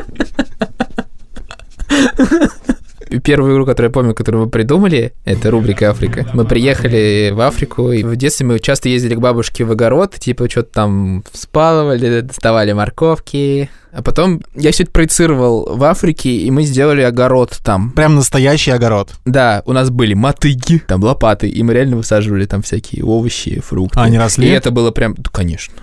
Первую 3.24 3.54
игру, 3.54 3.66
которую 3.66 3.90
я 3.90 3.94
помню, 3.94 4.16
которую 4.16 4.46
мы 4.46 4.50
придумали, 4.50 5.14
это 5.26 5.52
рубрика 5.52 5.90
Африка. 5.90 6.28
Мы 6.34 6.46
приехали 6.46 7.32
в 7.34 7.42
Африку, 7.42 7.92
и 7.92 8.04
в 8.04 8.16
детстве 8.16 8.46
мы 8.46 8.60
часто 8.60 8.90
ездили 8.90 9.16
к 9.16 9.20
бабушке 9.20 9.64
в 9.64 9.72
огород, 9.72 10.16
типа 10.16 10.50
что-то 10.50 10.74
там 10.74 11.24
вспалывали, 11.32 12.22
доставали 12.22 12.72
морковки. 12.72 13.70
А 13.92 14.02
потом 14.02 14.42
я 14.56 14.72
все 14.72 14.84
это 14.84 14.92
проецировал 14.92 15.76
в 15.76 15.84
Африке, 15.84 16.30
и 16.30 16.50
мы 16.50 16.64
сделали 16.64 17.02
огород 17.02 17.60
там. 17.64 17.92
Прям 17.92 18.16
настоящий 18.16 18.72
огород. 18.72 19.10
Да, 19.26 19.64
у 19.66 19.74
нас 19.74 19.90
были 19.90 20.14
мотыги, 20.14 20.80
там 20.88 21.04
лопаты, 21.04 21.50
и 21.50 21.62
мы 21.64 21.74
реально 21.74 21.98
высаживали 21.98 22.46
там 22.46 22.62
всякие 22.62 23.04
овощи, 23.04 23.60
фрукты. 23.60 24.00
А 24.00 24.04
они 24.04 24.18
росли? 24.18 24.48
И 24.48 24.52
это 24.52 24.72
было 24.72 24.92
прям, 24.92 25.16
ну, 25.18 25.24
конечно, 25.32 25.74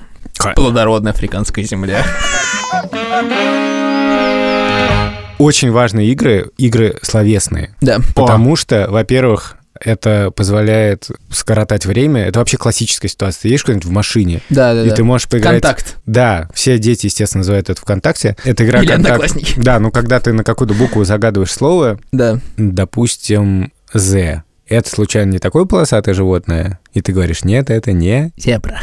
плодородная 0.56 1.12
африканская 1.12 1.64
земля. 1.64 2.04
Очень 5.38 5.70
важные 5.70 6.08
игры, 6.10 6.50
игры 6.58 6.98
словесные. 7.02 7.74
Да. 7.80 7.98
Потому 8.14 8.56
что, 8.56 8.86
во-первых, 8.90 9.56
это 9.80 10.32
позволяет 10.32 11.08
скоротать 11.30 11.86
время. 11.86 12.24
Это 12.24 12.40
вообще 12.40 12.56
классическая 12.56 13.08
ситуация. 13.08 13.42
Ты 13.42 13.48
едешь 13.48 13.62
куда-нибудь 13.62 13.86
в 13.86 13.92
машине, 13.92 14.40
Да, 14.50 14.74
да, 14.74 14.84
и 14.84 14.88
да. 14.90 14.94
ты 14.96 15.04
можешь 15.04 15.28
поиграть... 15.28 15.62
Контакт. 15.62 15.96
Да, 16.06 16.48
все 16.52 16.78
дети, 16.78 17.06
естественно, 17.06 17.40
называют 17.40 17.70
это 17.70 17.80
ВКонтакте. 17.80 18.36
Это 18.44 18.64
игра 18.64 18.80
Или 18.80 18.88
«Контакт». 18.88 19.14
Одноклассники. 19.14 19.54
Да, 19.60 19.78
ну 19.78 19.90
когда 19.92 20.18
ты 20.20 20.32
на 20.32 20.42
какую-то 20.42 20.74
букву 20.74 21.04
загадываешь 21.04 21.52
слово, 21.52 22.00
Да. 22.10 22.40
допустим, 22.56 23.72
«з», 23.92 24.42
это 24.68 24.90
случайно 24.90 25.30
не 25.30 25.38
такое 25.38 25.64
полосатое 25.64 26.14
животное? 26.14 26.78
И 26.92 27.00
ты 27.00 27.12
говоришь, 27.12 27.42
нет, 27.44 27.70
это 27.70 27.92
не... 27.92 28.32
Зебра. 28.36 28.80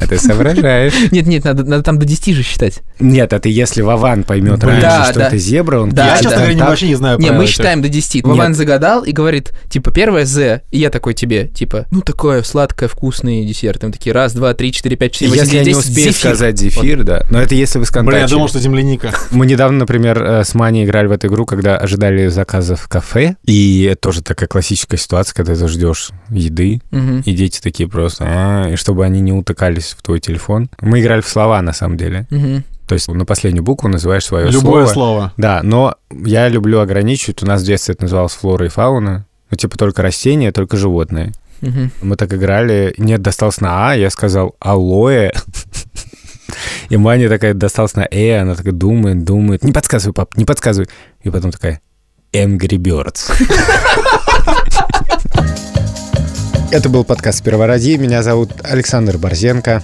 А 0.00 0.06
ты 0.06 0.18
соображаешь. 0.18 0.92
Нет, 1.12 1.26
нет, 1.26 1.44
надо, 1.44 1.64
надо 1.64 1.82
там 1.82 1.98
до 1.98 2.06
10 2.06 2.34
же 2.34 2.42
считать. 2.42 2.82
Нет, 2.98 3.32
это 3.32 3.48
если 3.48 3.82
Вован 3.82 4.24
поймет 4.24 4.58
Блин. 4.58 4.70
раньше, 4.72 4.82
Да, 4.82 5.04
что 5.10 5.18
да. 5.20 5.26
это 5.28 5.38
зебра, 5.38 5.80
он... 5.80 5.90
Да, 5.90 6.06
Я, 6.06 6.14
честно 6.16 6.30
да. 6.30 6.36
говоря, 6.38 6.58
Так. 6.58 6.68
вообще 6.68 6.88
не 6.88 6.94
знаю 6.94 7.18
Не, 7.18 7.30
мы 7.30 7.46
считаем 7.46 7.82
до 7.82 7.88
10. 7.88 8.24
Вован 8.24 8.54
загадал 8.54 9.04
и 9.04 9.12
говорит, 9.12 9.52
типа, 9.70 9.90
первое 9.90 10.24
З, 10.24 10.62
и 10.70 10.78
я 10.78 10.90
такой 10.90 11.14
тебе, 11.14 11.48
типа, 11.48 11.86
ну, 11.90 12.00
такое 12.00 12.42
сладкое, 12.42 12.88
вкусный 12.88 13.44
десерт. 13.44 13.80
Там 13.80 13.92
такие, 13.92 14.12
раз, 14.12 14.32
два, 14.34 14.54
три, 14.54 14.72
четыре, 14.72 14.96
пять, 14.96 15.12
четыре, 15.12 15.32
Если 15.36 15.56
я 15.56 15.64
не 15.64 15.74
успею 15.74 16.08
зефир. 16.12 16.14
сказать 16.14 16.58
зефир, 16.58 17.02
да. 17.04 17.24
Но 17.30 17.40
это 17.40 17.54
если 17.54 17.78
вы 17.78 17.84
Блин, 18.02 18.20
я 18.20 18.26
думал, 18.26 18.48
что 18.48 18.58
земляника. 18.58 19.12
Мы 19.30 19.46
недавно, 19.46 19.78
например, 19.78 20.22
э, 20.22 20.44
с 20.44 20.54
Маней 20.54 20.84
играли 20.84 21.06
в 21.06 21.12
эту 21.12 21.28
игру, 21.28 21.46
когда 21.46 21.76
ожидали 21.76 22.26
заказа 22.28 22.76
в 22.76 22.88
кафе, 22.88 23.36
и 23.44 23.84
это 23.90 24.00
тоже 24.00 24.22
такая 24.22 24.48
классическая 24.48 24.96
ситуация, 24.96 25.34
когда 25.34 25.54
ты 25.54 25.68
ждешь 25.68 26.10
еды, 26.30 26.80
и 27.24 27.32
дети 27.32 27.60
такие 27.60 27.88
просто, 27.88 28.24
«А», 28.26 28.68
и 28.70 28.76
чтобы 28.76 29.04
они 29.04 29.20
не 29.20 29.32
утыкались 29.32 29.83
в 29.92 30.02
твой 30.02 30.20
телефон. 30.20 30.68
Мы 30.80 31.00
играли 31.00 31.20
в 31.20 31.28
слова, 31.28 31.60
на 31.62 31.72
самом 31.72 31.96
деле. 31.96 32.26
То 32.86 32.94
есть 32.94 33.08
на 33.08 33.24
последнюю 33.24 33.62
букву 33.64 33.88
называешь 33.88 34.24
свое 34.26 34.50
Любое 34.50 34.86
слово. 34.86 34.92
слово. 34.92 35.32
Да, 35.38 35.60
но 35.62 35.94
я 36.10 36.48
люблю 36.48 36.80
ограничивать. 36.80 37.42
У 37.42 37.46
нас 37.46 37.62
в 37.62 37.64
детстве 37.64 37.94
это 37.94 38.02
называлось 38.04 38.32
флора 38.34 38.66
и 38.66 38.68
фауна. 38.68 39.26
Ну, 39.50 39.56
типа 39.56 39.78
только 39.78 40.02
растения, 40.02 40.52
только 40.52 40.76
животные. 40.76 41.32
Мы 42.02 42.16
так 42.16 42.32
играли. 42.34 42.94
Нет, 42.98 43.22
достался 43.22 43.62
на 43.62 43.90
А, 43.90 43.94
я 43.94 44.10
сказал 44.10 44.54
алоэ. 44.60 45.32
И 46.90 46.96
Маня 46.98 47.28
такая 47.30 47.54
досталась 47.54 47.94
на 47.94 48.06
Э, 48.10 48.40
она 48.42 48.54
такая 48.54 48.74
думает, 48.74 49.24
думает. 49.24 49.64
Не 49.64 49.72
подсказывай, 49.72 50.12
пап, 50.12 50.36
не 50.36 50.44
подсказывай. 50.44 50.88
И 51.22 51.30
потом 51.30 51.50
такая 51.52 51.80
Angry 52.34 52.76
Birds. 52.76 53.32
Это 56.74 56.88
был 56.88 57.04
подкаст 57.04 57.38
«Сперва 57.38 57.68
ради». 57.68 57.96
Меня 57.96 58.24
зовут 58.24 58.50
Александр 58.64 59.16
Борзенко. 59.16 59.80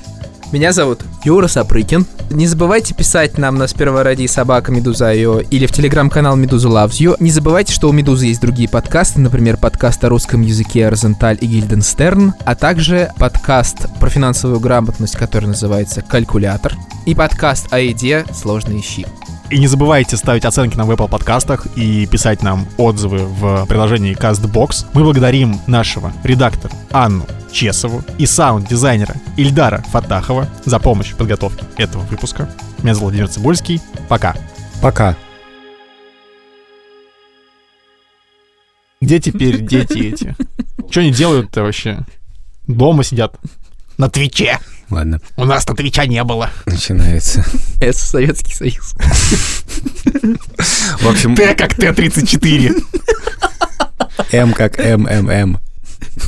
Меня 0.50 0.72
зовут 0.72 1.03
Юра 1.22 1.46
Сапрыкин. 1.46 2.05
Не 2.31 2.48
забывайте 2.48 2.96
писать 2.96 3.38
нам 3.38 3.55
на 3.55 3.68
сперва 3.68 4.03
ради 4.03 4.26
собака 4.26 4.72
Медуза.io 4.72 5.46
или 5.53 5.66
в 5.66 5.72
телеграм-канал 5.72 6.35
Медуза 6.35 6.66
Loves 6.66 6.98
You. 6.98 7.16
Не 7.20 7.31
забывайте, 7.31 7.72
что 7.72 7.88
у 7.88 7.92
Медузы 7.92 8.26
есть 8.26 8.40
другие 8.40 8.68
подкасты, 8.68 9.20
например, 9.20 9.57
подкаст 9.57 10.03
о 10.03 10.09
русском 10.09 10.42
языке 10.42 10.88
Розенталь 10.88 11.38
и 11.40 11.46
Гильденстерн, 11.46 12.35
а 12.44 12.57
также 12.57 13.12
подкаст 13.18 13.87
про 14.00 14.11
финансовую 14.11 14.59
грамотность, 14.59 15.14
который 15.14 15.46
называется 15.46 16.03
«Калькулятор», 16.03 16.74
и 17.07 17.14
подкаст 17.14 17.68
о 17.72 17.79
еде 17.79 18.24
«Сложные 18.35 18.83
щи». 18.83 19.07
И 19.50 19.58
не 19.58 19.66
забывайте 19.66 20.16
ставить 20.16 20.44
оценки 20.44 20.76
нам 20.76 20.86
в 20.86 20.92
Apple 20.92 21.08
подкастах 21.08 21.66
и 21.74 22.06
писать 22.06 22.40
нам 22.40 22.68
отзывы 22.76 23.18
в 23.18 23.66
приложении 23.66 24.16
CastBox. 24.16 24.86
Мы 24.94 25.02
благодарим 25.02 25.60
нашего 25.66 26.12
редактора 26.22 26.72
Анну 26.92 27.26
Чесову 27.50 28.04
и 28.16 28.26
саунд-дизайнера 28.26 29.16
Ильдара 29.36 29.82
Фатахова 29.88 30.48
за 30.64 30.78
помощь 30.78 31.10
в 31.10 31.16
подготовке 31.16 31.64
этого 31.78 32.02
выпуска. 32.02 32.48
Меня 32.84 32.94
зовут 32.94 33.10
Владимир 33.10 33.28
Цибульский. 33.28 33.80
Пока. 34.08 34.36
Пока. 34.80 35.16
Где 39.00 39.18
теперь 39.18 39.66
дети 39.66 40.12
эти? 40.12 40.36
Что 40.90 41.00
они 41.00 41.10
делают-то 41.10 41.62
вообще? 41.62 42.06
Дома 42.68 43.02
сидят. 43.02 43.34
На 43.98 44.08
Твиче. 44.08 44.60
Ладно, 44.90 45.20
У 45.37 45.44
нас 45.44 45.66
на 45.68 45.74
Твича 45.74 46.07
не 46.07 46.22
было. 46.24 46.50
начинается. 46.66 47.44
Это 47.81 47.96
Советский 47.96 48.55
Союз. 48.55 48.94
В 51.00 51.09
общем, 51.09 51.37
Т 51.37 51.55
как 51.55 51.74
Т-34. 51.74 52.85
М 54.33 54.53
как 54.53 54.79
МММ. 54.79 55.59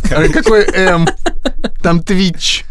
Какой 0.08 0.64
М? 0.74 1.08
Там 1.82 2.02
Твич. 2.02 2.64